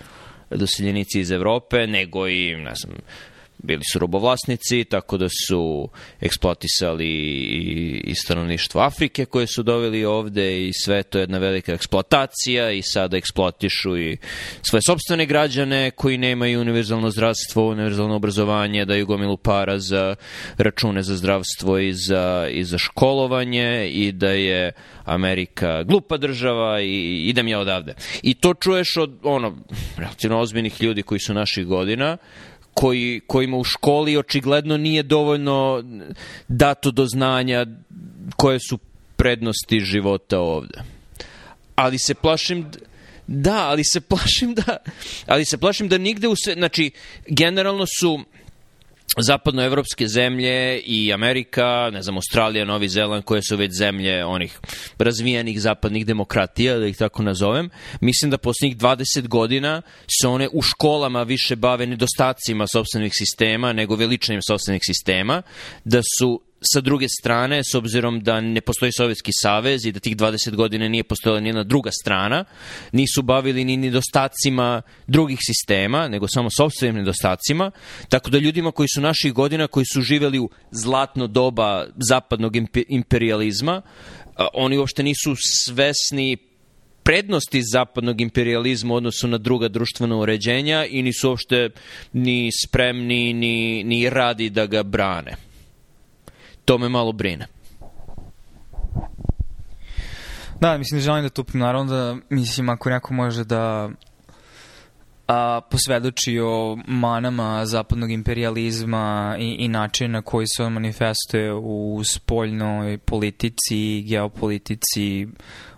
doseljenici 0.50 1.20
iz 1.20 1.30
Evrope, 1.30 1.86
nego 1.86 2.28
i, 2.28 2.56
ne 2.56 2.74
znam, 2.74 2.96
bili 3.62 3.82
su 3.92 3.98
robovlasnici, 3.98 4.84
tako 4.84 5.16
da 5.16 5.28
su 5.46 5.88
eksploatisali 6.20 7.06
i, 7.06 8.00
i 8.04 8.14
stanovništvo 8.14 8.80
Afrike 8.80 9.24
koje 9.24 9.46
su 9.46 9.62
doveli 9.62 10.04
ovde 10.04 10.68
i 10.68 10.72
sve 10.72 11.02
to 11.02 11.18
je 11.18 11.22
jedna 11.22 11.38
velika 11.38 11.72
eksploatacija 11.72 12.70
i 12.70 12.82
sada 12.82 13.16
eksploatišu 13.16 13.98
i 13.98 14.16
svoje 14.62 14.82
sobstvene 14.86 15.26
građane 15.26 15.90
koji 15.90 16.18
nemaju 16.18 16.60
univerzalno 16.60 17.10
zdravstvo, 17.10 17.68
univerzalno 17.68 18.16
obrazovanje, 18.16 18.84
daju 18.84 19.06
gomilu 19.06 19.36
para 19.36 19.78
za 19.78 20.14
račune 20.58 21.02
za 21.02 21.16
zdravstvo 21.16 21.78
i 21.78 21.92
za, 21.92 22.48
i 22.50 22.64
za 22.64 22.78
školovanje 22.78 23.90
i 23.90 24.12
da 24.12 24.30
je 24.30 24.72
Amerika 25.04 25.82
glupa 25.82 26.16
država 26.16 26.80
i 26.80 27.28
idem 27.28 27.48
ja 27.48 27.60
odavde. 27.60 27.94
I 28.22 28.34
to 28.34 28.54
čuješ 28.54 28.96
od 28.96 29.18
ono, 29.22 29.56
relativno 29.96 30.40
ozbiljnih 30.40 30.82
ljudi 30.82 31.02
koji 31.02 31.18
su 31.18 31.34
naših 31.34 31.66
godina, 31.66 32.16
koji, 32.74 33.20
kojima 33.26 33.56
u 33.56 33.64
školi 33.64 34.16
očigledno 34.16 34.76
nije 34.76 35.02
dovoljno 35.02 35.84
dato 36.48 36.90
do 36.90 37.06
znanja 37.06 37.66
koje 38.36 38.58
su 38.68 38.78
prednosti 39.16 39.80
života 39.80 40.40
ovde. 40.40 40.82
Ali 41.74 41.98
se 41.98 42.14
plašim 42.14 42.66
da, 43.26 43.68
ali 43.68 43.84
se 43.84 44.00
plašim 44.00 44.54
da 44.54 44.76
ali 45.26 45.44
se 45.44 45.58
plašim 45.58 45.88
da 45.88 45.98
nigde 45.98 46.28
u 46.28 46.36
se, 46.36 46.52
znači 46.52 46.90
generalno 47.26 47.84
su 48.00 48.20
zapadnoevropske 49.18 50.08
zemlje 50.08 50.80
i 50.80 51.12
Amerika, 51.12 51.90
ne 51.90 52.02
znam, 52.02 52.16
Australija, 52.16 52.64
Novi 52.64 52.88
Zeland, 52.88 53.24
koje 53.24 53.42
su 53.42 53.56
već 53.56 53.72
zemlje 53.78 54.24
onih 54.24 54.58
razvijenih 54.98 55.60
zapadnih 55.60 56.06
demokratija, 56.06 56.78
da 56.78 56.86
ih 56.86 56.96
tako 56.96 57.22
nazovem, 57.22 57.70
mislim 58.00 58.30
da 58.30 58.38
posljednjih 58.38 58.76
20 58.76 59.28
godina 59.28 59.82
se 60.20 60.28
one 60.28 60.48
u 60.52 60.62
školama 60.62 61.22
više 61.22 61.56
bave 61.56 61.86
nedostacima 61.86 62.66
sobstvenih 62.66 63.12
sistema 63.14 63.72
nego 63.72 63.96
veličanjem 63.96 64.42
sobstvenih 64.42 64.82
sistema, 64.84 65.42
da 65.84 66.00
su 66.18 66.40
sa 66.62 66.80
druge 66.80 67.06
strane, 67.08 67.60
s 67.64 67.74
obzirom 67.74 68.20
da 68.20 68.40
ne 68.40 68.60
postoji 68.60 68.92
Sovjetski 68.92 69.30
savez 69.32 69.84
i 69.84 69.92
da 69.92 70.00
tih 70.00 70.16
20 70.16 70.54
godina 70.54 70.88
nije 70.88 71.04
postojala 71.04 71.40
nijedna 71.40 71.64
druga 71.64 71.90
strana, 72.02 72.44
nisu 72.92 73.22
bavili 73.22 73.64
ni 73.64 73.76
nedostacima 73.76 74.82
drugih 75.06 75.38
sistema, 75.42 76.08
nego 76.08 76.28
samo 76.28 76.48
sobstvenim 76.56 76.96
nedostacima, 76.96 77.70
tako 78.08 78.30
da 78.30 78.38
ljudima 78.38 78.72
koji 78.72 78.88
su 78.94 79.00
naših 79.00 79.32
godina, 79.32 79.66
koji 79.66 79.86
su 79.92 80.00
živeli 80.00 80.38
u 80.38 80.50
zlatno 80.70 81.26
doba 81.26 81.86
zapadnog 81.96 82.52
imperializma, 82.88 83.82
oni 84.54 84.78
uopšte 84.78 85.02
nisu 85.02 85.34
svesni 85.36 86.36
prednosti 87.02 87.62
zapadnog 87.62 88.20
imperializma 88.20 88.94
u 88.94 88.96
odnosu 88.96 89.28
na 89.28 89.38
druga 89.38 89.68
društvena 89.68 90.16
uređenja 90.16 90.86
i 90.86 91.02
nisu 91.02 91.28
uopšte 91.28 91.70
ni 92.12 92.50
spremni 92.64 93.32
ni, 93.32 93.84
ni 93.84 94.10
radi 94.10 94.50
da 94.50 94.66
ga 94.66 94.82
brane 94.82 95.51
to 96.64 96.78
me 96.78 96.88
malo 96.88 97.12
brine. 97.12 97.46
Da, 100.60 100.78
mislim 100.78 101.00
da 101.00 101.04
želim 101.04 101.22
da 101.22 101.28
tu 101.28 101.44
naravno 101.52 101.92
da, 101.92 102.16
mislim, 102.30 102.68
ako 102.68 102.90
neko 102.90 103.14
može 103.14 103.44
da 103.44 103.90
a, 105.28 105.60
posvedoči 105.70 106.38
o 106.40 106.78
manama 106.86 107.66
zapadnog 107.66 108.10
imperializma 108.10 109.36
i, 109.38 109.56
i 109.58 109.68
način 109.68 110.10
na 110.10 110.22
koji 110.22 110.46
se 110.46 110.62
on 110.62 110.72
manifestuje 110.72 111.54
u 111.54 112.02
spoljnoj 112.04 112.98
politici, 112.98 114.02
geopolitici, 114.02 115.26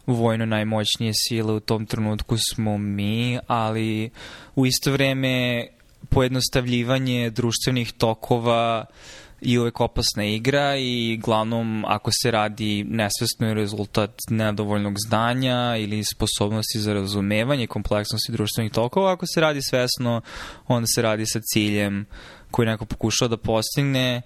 vojno 0.06 0.46
najmoćnije 0.46 1.12
sile 1.14 1.52
u 1.52 1.60
tom 1.60 1.86
trenutku 1.86 2.36
smo 2.54 2.78
mi, 2.78 3.38
ali 3.46 4.10
u 4.54 4.66
isto 4.66 4.92
vreme 4.92 5.66
pojednostavljivanje 6.08 7.30
društvenih 7.30 7.92
tokova 7.92 8.84
i 9.44 9.58
uvek 9.58 9.80
opasna 9.80 10.24
igra 10.24 10.76
i 10.76 11.20
glavnom 11.22 11.84
ako 11.84 12.10
se 12.22 12.30
radi 12.30 12.84
nesvesno 12.84 13.48
je 13.48 13.54
rezultat 13.54 14.10
nedovoljnog 14.30 14.94
znanja 15.06 15.76
ili 15.78 16.04
sposobnosti 16.14 16.78
za 16.78 16.92
razumevanje 16.92 17.66
kompleksnosti 17.66 18.32
društvenih 18.32 18.72
tokova, 18.72 19.12
ako 19.12 19.26
se 19.26 19.40
radi 19.40 19.62
svesno 19.62 20.20
onda 20.66 20.86
se 20.94 21.02
radi 21.02 21.26
sa 21.26 21.40
ciljem 21.52 22.06
koji 22.50 22.66
neko 22.66 22.84
pokušao 22.84 23.28
da 23.28 23.36
postigne. 23.36 24.22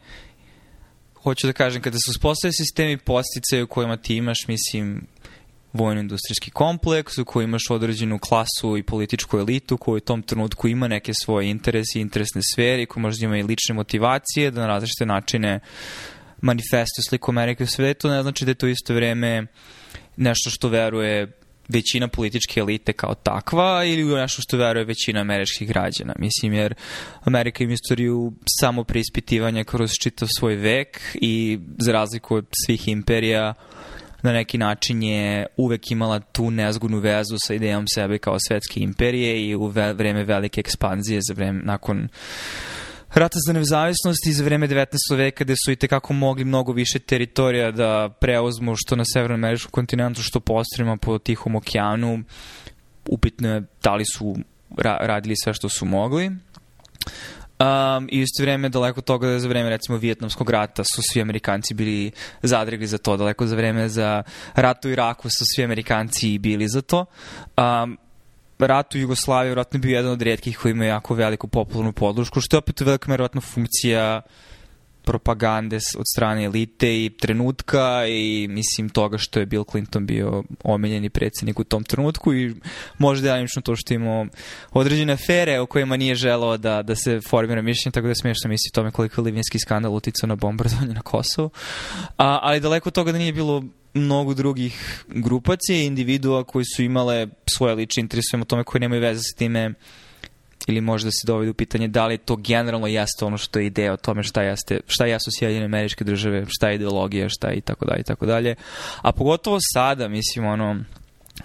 Hoću 1.22 1.46
da 1.46 1.52
kažem, 1.52 1.82
kada 1.82 1.96
se 1.98 2.10
uspostavljaju 2.10 2.52
sistemi 2.52 2.98
postice 2.98 3.62
u 3.62 3.66
kojima 3.66 3.96
ti 3.96 4.16
imaš, 4.16 4.38
mislim, 4.48 5.06
vojno-industrijski 5.72 6.50
kompleks 6.50 7.18
u 7.18 7.24
kojoj 7.24 7.44
imaš 7.44 7.62
određenu 7.70 8.18
klasu 8.18 8.76
i 8.78 8.82
političku 8.82 9.38
elitu 9.38 9.76
koja 9.76 9.96
u 9.96 10.00
tom 10.00 10.22
trenutku 10.22 10.68
ima 10.68 10.88
neke 10.88 11.12
svoje 11.24 11.50
interese 11.50 11.98
i 11.98 12.00
interesne 12.00 12.40
sfere 12.54 12.82
i 12.82 12.86
koja 12.86 13.02
možda 13.02 13.26
ima 13.26 13.38
i 13.38 13.42
lične 13.42 13.74
motivacije 13.74 14.50
da 14.50 14.60
na 14.60 14.66
različite 14.66 15.06
načine 15.06 15.60
manifestuje 16.40 17.02
sliku 17.08 17.30
Amerike 17.30 17.64
u 17.64 17.66
svetu, 17.66 18.08
ne 18.08 18.22
znači 18.22 18.44
da 18.44 18.50
je 18.50 18.54
to 18.54 18.66
isto 18.66 18.94
vreme 18.94 19.46
nešto 20.16 20.50
što 20.50 20.68
veruje 20.68 21.32
većina 21.68 22.08
političke 22.08 22.60
elite 22.60 22.92
kao 22.92 23.14
takva 23.14 23.84
ili 23.84 24.12
u 24.12 24.16
nešto 24.16 24.42
što 24.42 24.56
veruje 24.56 24.84
većina 24.84 25.20
američkih 25.20 25.68
građana. 25.68 26.14
Mislim, 26.18 26.52
jer 26.52 26.74
Amerika 27.20 27.64
ima 27.64 27.72
istoriju 27.72 28.32
samo 28.60 28.84
preispitivanja 28.84 29.64
kroz 29.64 29.90
čitav 30.02 30.28
svoj 30.38 30.54
vek 30.54 31.00
i 31.14 31.58
za 31.78 31.92
razliku 31.92 32.34
od 32.34 32.46
svih 32.66 32.88
imperija 32.88 33.54
na 34.22 34.32
neki 34.32 34.58
način 34.58 35.02
je 35.02 35.46
uvek 35.56 35.90
imala 35.90 36.20
tu 36.20 36.50
nezgodnu 36.50 36.98
vezu 36.98 37.36
sa 37.46 37.54
idejom 37.54 37.84
sebe 37.94 38.18
kao 38.18 38.36
svetske 38.48 38.80
imperije 38.80 39.48
i 39.48 39.54
u 39.54 39.66
vreme 39.66 40.24
velike 40.24 40.60
ekspanzije 40.60 41.20
za 41.28 41.34
vreme 41.34 41.62
nakon 41.64 42.08
rata 43.14 43.38
za 43.46 43.52
nezavisnost 43.52 44.26
i 44.26 44.32
za 44.32 44.44
vreme 44.44 44.68
19. 44.68 45.16
veka 45.16 45.44
gde 45.44 45.54
su 45.64 45.72
i 45.72 45.76
tekako 45.76 46.12
mogli 46.12 46.44
mnogo 46.44 46.72
više 46.72 46.98
teritorija 46.98 47.70
da 47.70 48.08
preuzmu 48.20 48.74
što 48.76 48.96
na 48.96 49.04
severnoameričkom 49.04 49.70
kontinentu, 49.70 50.22
što 50.22 50.40
po 50.40 50.54
ostrima 50.54 50.96
po 50.96 51.18
Tihom 51.18 51.56
okeanu. 51.56 52.22
Upitno 53.08 53.54
je 53.54 53.62
da 53.82 53.94
li 53.94 54.04
su 54.04 54.36
ra 54.76 54.98
radili 55.00 55.34
sve 55.36 55.54
što 55.54 55.68
su 55.68 55.84
mogli. 55.84 56.30
Um, 57.58 58.08
I 58.10 58.20
isto 58.20 58.42
vreme, 58.42 58.68
daleko 58.68 59.00
toga 59.00 59.28
da 59.28 59.38
za 59.38 59.48
vreme 59.48 59.70
recimo 59.70 59.98
Vijetnamskog 59.98 60.50
rata 60.50 60.84
su 60.84 61.02
svi 61.12 61.20
Amerikanci 61.22 61.74
bili 61.74 62.10
zadregli 62.42 62.86
za 62.86 62.98
to, 62.98 63.16
daleko 63.16 63.46
za 63.46 63.56
vreme 63.56 63.88
za 63.88 64.22
rat 64.54 64.84
u 64.84 64.88
Iraku 64.88 65.28
su 65.28 65.44
svi 65.54 65.64
Amerikanci 65.64 66.38
bili 66.38 66.68
za 66.68 66.82
to. 66.82 67.06
Um, 67.56 67.98
rat 68.58 68.94
u 68.94 68.98
Jugoslaviji 68.98 69.48
vjerojatno 69.48 69.80
bio 69.80 69.96
jedan 69.96 70.12
od 70.12 70.22
redkih 70.22 70.58
koji 70.58 70.72
ima 70.72 70.84
jako 70.84 71.14
veliku 71.14 71.48
popularnu 71.48 71.92
podlošku, 71.92 72.40
što 72.40 72.56
je 72.56 72.58
opet 72.58 72.80
velika 72.80 73.06
vjerojatno 73.10 73.40
funkcija 73.40 74.22
propagande 75.08 75.76
od 75.76 76.04
strane 76.14 76.44
elite 76.44 77.04
i 77.04 77.10
trenutka 77.20 78.06
i 78.08 78.46
mislim 78.50 78.88
toga 78.88 79.18
što 79.18 79.40
je 79.40 79.46
Bill 79.46 79.64
Clinton 79.64 80.06
bio 80.06 80.42
omiljeni 80.64 81.10
predsednik 81.10 81.60
u 81.60 81.64
tom 81.64 81.84
trenutku 81.84 82.34
i 82.34 82.54
možda 82.98 83.28
delimično 83.28 83.62
to 83.62 83.76
što 83.76 83.94
imamo 83.94 84.26
određene 84.72 85.12
afere 85.12 85.60
o 85.60 85.66
kojima 85.66 85.96
nije 85.96 86.14
želao 86.14 86.56
da, 86.56 86.82
da 86.82 86.94
se 86.94 87.20
formira 87.20 87.62
mišljenje, 87.62 87.92
tako 87.92 88.04
da 88.04 88.10
je 88.10 88.14
smiješno 88.14 88.48
misli 88.48 88.70
tome 88.74 88.90
koliko 88.90 89.20
je 89.20 89.24
Livinski 89.24 89.58
skandal 89.58 89.94
uticao 89.94 90.26
na 90.26 90.36
bombardovanje 90.36 90.94
na 90.94 91.02
Kosovu. 91.02 91.50
A, 92.18 92.38
ali 92.42 92.60
daleko 92.60 92.88
od 92.88 92.94
toga 92.94 93.12
da 93.12 93.18
nije 93.18 93.32
bilo 93.32 93.64
mnogo 93.94 94.34
drugih 94.34 95.04
grupacija 95.08 95.78
i 95.78 95.86
individua 95.86 96.44
koji 96.44 96.64
su 96.76 96.82
imale 96.82 97.26
svoje 97.46 97.74
lične 97.74 98.00
interese 98.00 98.36
o 98.36 98.44
tome 98.44 98.64
koji 98.64 98.80
nemaju 98.80 99.02
veze 99.02 99.20
sa 99.22 99.36
time 99.36 99.74
ili 100.68 100.80
možda 100.80 101.10
se 101.10 101.26
dovede 101.26 101.50
u 101.50 101.54
pitanje 101.54 101.88
da 101.88 102.06
li 102.06 102.18
to 102.18 102.36
generalno 102.36 102.86
jeste 102.86 103.24
ono 103.24 103.38
što 103.38 103.58
je 103.58 103.66
ideja 103.66 103.92
o 103.92 103.96
tome 103.96 104.22
šta, 104.22 104.42
jeste, 104.42 104.80
šta 104.86 105.06
jesu 105.06 105.30
Sjedinjene 105.38 105.64
američke 105.64 106.04
države, 106.04 106.44
šta 106.48 106.68
je 106.68 106.74
ideologija, 106.74 107.28
šta 107.28 107.48
je 107.48 107.56
i 107.56 107.60
tako 107.60 107.86
dalje 107.86 108.00
i 108.00 108.04
tako 108.04 108.26
dalje. 108.26 108.54
A 109.02 109.12
pogotovo 109.12 109.58
sada, 109.74 110.08
mislim, 110.08 110.44
ono, 110.44 110.80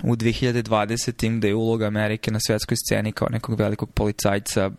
u 0.03 0.15
2020. 0.15 1.37
gde 1.37 1.47
je 1.47 1.55
uloga 1.55 1.87
Amerike 1.87 2.31
na 2.31 2.39
svetskoj 2.39 2.77
sceni 2.77 3.11
kao 3.11 3.27
nekog 3.31 3.59
velikog 3.59 3.91
policajca 3.91 4.71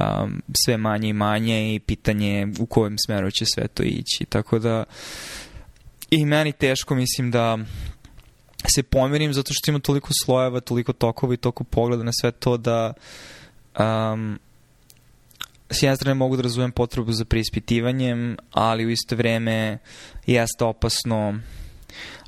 um, 0.00 0.42
sve 0.64 0.76
manje 0.76 1.08
i 1.08 1.12
manje 1.12 1.74
i 1.74 1.80
pitanje 1.80 2.48
u 2.58 2.66
kojem 2.66 2.96
smeru 3.06 3.30
će 3.30 3.44
sve 3.46 3.68
to 3.68 3.82
ići. 3.82 4.24
Tako 4.28 4.58
da 4.58 4.84
i 6.10 6.26
meni 6.26 6.52
teško 6.52 6.94
mislim 6.94 7.30
da 7.30 7.58
se 8.74 8.82
pomirim 8.82 9.32
zato 9.32 9.50
što 9.52 9.70
ima 9.70 9.80
toliko 9.80 10.08
slojeva, 10.24 10.60
toliko 10.60 10.92
tokova 10.92 11.34
i 11.34 11.36
toliko 11.36 11.64
pogleda 11.64 12.02
na 12.02 12.12
sve 12.20 12.30
to 12.30 12.56
da 12.56 12.92
um, 13.78 14.38
s 15.70 15.82
jedne 15.82 15.96
strane 15.96 16.14
mogu 16.14 16.36
da 16.36 16.42
razumem 16.42 16.72
potrebu 16.72 17.12
za 17.12 17.24
preispitivanjem, 17.24 18.36
ali 18.52 18.86
u 18.86 18.90
isto 18.90 19.16
vreme 19.16 19.78
jeste 20.26 20.64
opasno. 20.64 21.40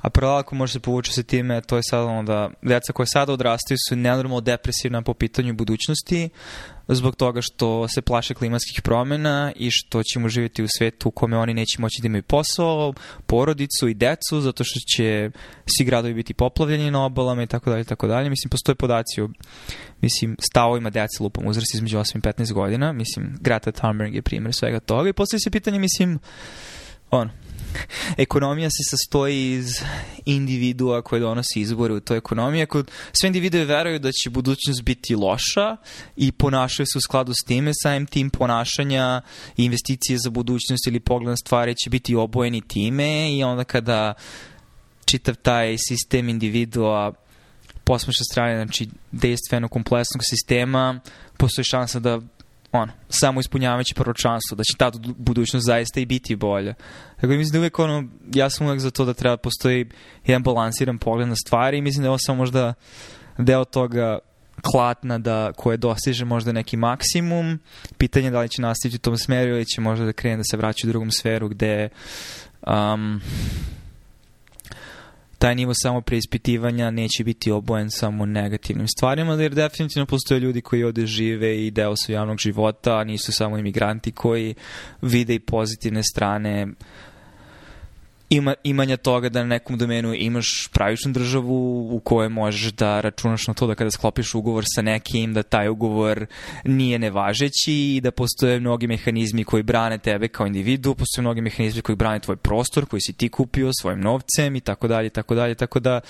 A 0.01 0.09
prvo 0.09 0.35
ako 0.35 0.55
može 0.55 0.73
se 0.73 0.79
povući 0.79 1.13
sa 1.13 1.23
time, 1.23 1.61
to 1.61 1.75
je 1.77 1.83
sad 1.83 2.03
ono 2.03 2.23
da 2.23 2.49
deca 2.61 2.93
koje 2.93 3.07
sada 3.07 3.33
odrastaju 3.33 3.77
su 3.89 3.95
nenormalno 3.95 4.41
depresivna 4.41 5.01
po 5.01 5.13
pitanju 5.13 5.53
budućnosti, 5.53 6.29
zbog 6.87 7.15
toga 7.15 7.41
što 7.41 7.87
se 7.87 8.01
plaše 8.01 8.33
klimatskih 8.33 8.81
promjena 8.81 9.51
i 9.55 9.71
što 9.71 10.03
ćemo 10.03 10.29
živjeti 10.29 10.63
u 10.63 10.67
svetu 10.77 11.07
u 11.07 11.11
kome 11.11 11.37
oni 11.37 11.53
neće 11.53 11.81
moći 11.81 12.01
da 12.01 12.05
imaju 12.05 12.23
posao, 12.23 12.93
porodicu 13.25 13.87
i 13.87 13.93
decu, 13.93 14.41
zato 14.41 14.63
što 14.63 14.79
će 14.95 15.31
svi 15.77 15.85
gradovi 15.85 16.13
biti 16.13 16.33
poplavljeni 16.33 16.91
na 16.91 17.05
obalama 17.05 17.43
i 17.43 17.47
tako 17.47 17.69
dalje 17.69 17.83
tako 17.83 18.07
dalje. 18.07 18.29
Mislim, 18.29 18.49
postoje 18.49 18.75
podaci 18.75 19.21
o 19.21 19.29
mislim, 20.01 20.35
stavovima 20.39 20.89
deca 20.89 21.23
lupom 21.23 21.47
uzrast 21.47 21.73
između 21.75 21.97
8 21.97 22.17
i 22.17 22.21
15 22.21 22.53
godina. 22.53 22.91
Mislim, 22.91 23.37
Greta 23.41 23.71
Thunberg 23.71 24.15
je 24.15 24.21
primjer 24.21 24.53
svega 24.53 24.79
toga 24.79 25.09
i 25.09 25.13
postoji 25.13 25.39
se 25.39 25.51
pitanje, 25.51 25.79
mislim, 25.79 26.19
ono, 27.11 27.31
ekonomija 28.17 28.69
se 28.69 28.83
sastoji 28.89 29.51
iz 29.51 29.81
individua 30.25 31.01
koje 31.01 31.19
donosi 31.19 31.59
izbore 31.59 31.93
u 31.93 31.99
toj 31.99 32.17
ekonomiji. 32.17 32.61
Ako 32.61 32.83
sve 33.11 33.27
individue 33.27 33.65
veruju 33.65 33.99
da 33.99 34.11
će 34.11 34.29
budućnost 34.29 34.83
biti 34.83 35.15
loša 35.15 35.77
i 36.15 36.31
ponašaju 36.31 36.85
se 36.85 36.97
u 36.97 37.01
skladu 37.01 37.33
s 37.33 37.47
time, 37.47 37.71
samim 37.83 38.05
tim 38.05 38.29
ponašanja 38.29 39.21
i 39.57 39.65
investicije 39.65 40.17
za 40.17 40.29
budućnost 40.29 40.87
ili 40.87 40.99
pogled 40.99 41.29
na 41.29 41.37
stvari 41.37 41.75
će 41.75 41.89
biti 41.89 42.15
obojeni 42.15 42.61
time 42.61 43.37
i 43.37 43.43
onda 43.43 43.63
kada 43.63 44.13
čitav 45.05 45.35
taj 45.35 45.75
sistem 45.77 46.29
individua 46.29 47.13
posmeša 47.83 48.23
strane, 48.31 48.55
znači 48.55 48.89
dejstveno 49.11 49.67
kompleksnog 49.67 50.21
sistema, 50.29 50.99
postoji 51.37 51.65
šansa 51.65 51.99
da 51.99 52.21
ono, 52.75 52.93
samo 53.09 53.39
ispunjavajući 53.39 53.93
proročanstvo, 53.93 54.55
da 54.55 54.63
će 54.63 54.77
ta 54.77 54.91
budućnost 55.17 55.65
zaista 55.65 55.99
i 55.99 56.05
biti 56.05 56.35
bolja. 56.35 56.73
Tako 57.15 57.27
da 57.27 57.33
mislim 57.33 57.53
da 57.53 57.59
uvek 57.59 57.79
ono, 57.79 58.03
ja 58.33 58.49
sam 58.49 58.67
uvek 58.67 58.79
za 58.79 58.91
to 58.91 59.05
da 59.05 59.13
treba 59.13 59.37
postoji 59.37 59.89
jedan 60.25 60.43
balansiran 60.43 60.97
pogled 60.97 61.27
na 61.27 61.35
stvari 61.35 61.77
i 61.77 61.81
mislim 61.81 62.01
da 62.01 62.05
je 62.05 62.09
ovo 62.09 62.17
samo 62.17 62.37
možda 62.37 62.73
deo 63.37 63.65
toga 63.65 64.19
klatna 64.61 65.17
da, 65.17 65.51
koje 65.57 65.77
dostiže 65.77 66.25
možda 66.25 66.51
neki 66.51 66.77
maksimum. 66.77 67.59
Pitanje 67.97 68.31
da 68.31 68.39
li 68.39 68.49
će 68.49 68.61
nastaviti 68.61 68.95
u 68.95 68.99
tom 68.99 69.17
smeru 69.17 69.51
ili 69.51 69.65
će 69.65 69.81
možda 69.81 70.05
da 70.05 70.13
krene 70.13 70.37
da 70.37 70.43
se 70.43 70.57
vraća 70.57 70.87
u 70.87 70.89
drugom 70.89 71.11
sferu 71.11 71.49
gde 71.49 71.89
um, 72.67 73.21
taj 75.45 75.55
nivo 75.55 75.73
samo 75.73 76.01
preispitivanja 76.01 76.91
neće 76.91 77.23
biti 77.23 77.51
obojen 77.51 77.91
samo 77.91 78.25
negativnim 78.25 78.87
stvarima, 78.87 79.33
jer 79.33 79.53
definitivno 79.53 80.05
postoje 80.05 80.39
ljudi 80.39 80.61
koji 80.61 80.83
ovde 80.83 81.05
žive 81.05 81.65
i 81.65 81.71
deo 81.71 81.95
su 81.95 82.11
javnog 82.11 82.37
života, 82.37 83.03
nisu 83.03 83.31
samo 83.31 83.57
imigranti 83.57 84.11
koji 84.11 84.55
vide 85.01 85.35
i 85.35 85.39
pozitivne 85.39 86.03
strane 86.03 86.67
ima, 88.29 88.53
imanja 88.63 88.97
toga 88.97 89.29
da 89.29 89.39
na 89.39 89.47
nekom 89.47 89.77
domenu 89.77 90.13
imaš 90.13 90.69
pravičnu 90.73 91.11
državu 91.11 91.89
u 91.95 91.99
kojoj 91.99 92.29
možeš 92.29 92.71
da 92.71 93.01
računaš 93.01 93.47
na 93.47 93.53
to 93.53 93.67
da 93.67 93.75
kada 93.75 93.91
sklopiš 93.91 94.35
ugovor 94.35 94.63
sa 94.75 94.81
nekim, 94.81 95.33
da 95.33 95.43
taj 95.43 95.69
ugovor 95.69 96.25
nije 96.63 96.99
nevažeći 96.99 97.73
i 97.73 98.01
da 98.03 98.11
postoje 98.11 98.59
mnogi 98.59 98.87
mehanizmi 98.87 99.43
koji 99.43 99.63
brane 99.63 99.97
tebe 99.97 100.27
kao 100.27 100.47
individu, 100.47 100.95
postoje 100.95 101.23
mnogi 101.23 101.41
mehanizmi 101.41 101.81
koji 101.81 101.95
brane 101.95 102.19
tvoj 102.19 102.35
prostor 102.35 102.85
koji 102.85 103.01
si 103.01 103.13
ti 103.13 103.29
kupio 103.29 103.71
svojim 103.81 104.01
novcem 104.01 104.55
i 104.55 104.61
tako 104.61 104.87
dalje, 104.87 105.09
tako 105.09 105.35
dalje, 105.35 105.55
tako 105.55 105.79
da 105.79 106.01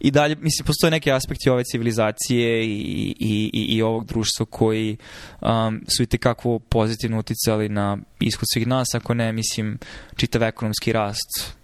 i 0.00 0.10
dalje, 0.10 0.36
mislim, 0.40 0.66
postoje 0.66 0.90
neki 0.90 1.12
aspekti 1.12 1.50
ove 1.50 1.64
civilizacije 1.64 2.64
i, 2.64 3.14
i, 3.20 3.50
i, 3.52 3.76
i 3.76 3.82
ovog 3.82 4.06
društva 4.06 4.46
koji 4.46 4.96
um, 5.40 5.84
su 5.96 6.02
i 6.02 6.06
tekako 6.06 6.58
pozitivno 6.58 7.18
uticali 7.18 7.68
na 7.68 7.98
ishod 8.20 8.44
svih 8.52 8.66
nas, 8.66 8.94
ako 8.94 9.14
ne, 9.14 9.32
mislim, 9.32 9.78
čitav 10.16 10.42
ekonomski 10.42 10.92
rast 10.92 11.56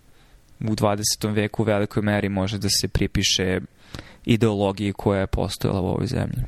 u 0.61 0.75
20. 0.75 1.03
veku 1.35 1.63
u 1.63 1.67
velikoj 1.67 2.03
meri 2.03 2.29
može 2.29 2.59
da 2.59 2.69
se 2.69 2.89
pripiše 2.89 3.61
ideologiji 4.25 4.93
koja 4.93 5.21
je 5.21 5.27
postojala 5.27 5.81
u 5.81 5.87
ovoj 5.87 6.07
zemlji. 6.07 6.43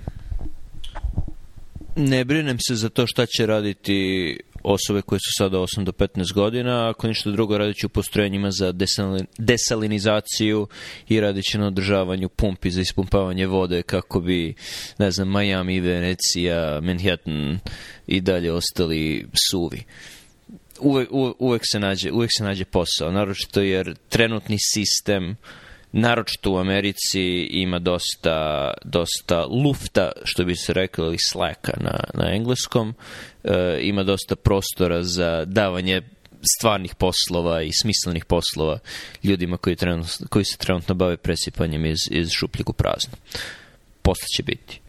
Ne 1.96 2.24
brinem 2.24 2.58
se 2.68 2.74
za 2.74 2.88
to 2.88 3.06
šta 3.06 3.26
će 3.26 3.46
raditi 3.46 4.38
osobe 4.64 5.02
koje 5.02 5.18
su 5.18 5.30
sada 5.38 5.58
8 5.58 5.84
do 5.84 5.92
15 5.92 6.32
godina, 6.34 6.88
ako 6.88 7.06
ništa 7.08 7.30
drugo 7.30 7.58
radit 7.58 7.76
će 7.76 7.86
u 7.86 7.88
postrojenjima 7.88 8.50
za 8.50 8.72
desalinizaciju 9.38 10.66
i 11.08 11.20
radit 11.20 11.44
će 11.44 11.58
na 11.58 11.66
održavanju 11.66 12.28
pumpi 12.28 12.70
za 12.70 12.80
ispumpavanje 12.80 13.46
vode 13.46 13.82
kako 13.82 14.20
bi, 14.20 14.54
ne 14.98 15.10
znam, 15.10 15.32
Miami, 15.32 15.80
Venecija, 15.80 16.80
Manhattan 16.82 17.58
i 18.06 18.20
dalje 18.20 18.52
ostali 18.52 19.26
suvi. 19.50 19.82
Uvek, 20.80 21.08
uvek, 21.38 21.62
se 21.64 21.80
nađe, 21.80 22.12
uvek 22.12 22.30
se 22.38 22.44
nađe 22.44 22.64
posao, 22.64 23.12
naročito 23.12 23.60
jer 23.60 23.94
trenutni 24.08 24.56
sistem 24.60 25.30
uh, 25.30 25.36
naročito 25.96 26.52
u 26.52 26.58
Americi 26.58 27.22
ima 27.50 27.78
dosta, 27.78 28.70
dosta 28.84 29.44
lufta, 29.44 30.12
što 30.24 30.44
bi 30.44 30.56
se 30.56 30.72
reklo, 30.72 31.06
ili 31.06 31.18
sleka 31.18 31.72
na, 31.80 32.00
na 32.14 32.34
engleskom. 32.34 32.94
E, 33.44 33.78
ima 33.80 34.02
dosta 34.02 34.36
prostora 34.36 35.02
za 35.02 35.44
davanje 35.44 36.02
stvarnih 36.58 36.94
poslova 36.94 37.62
i 37.62 37.70
smislenih 37.82 38.24
poslova 38.24 38.78
ljudima 39.22 39.56
koji, 39.56 39.76
trenutno, 39.76 40.26
koji 40.30 40.44
se 40.44 40.56
trenutno 40.56 40.94
bave 40.94 41.16
presipanjem 41.16 41.86
iz, 41.86 41.98
iz 42.10 42.30
šupljeg 42.30 42.70
u 42.70 42.72
prazno. 42.72 43.12
Posle 44.02 44.26
će 44.36 44.42
biti. 44.42 44.83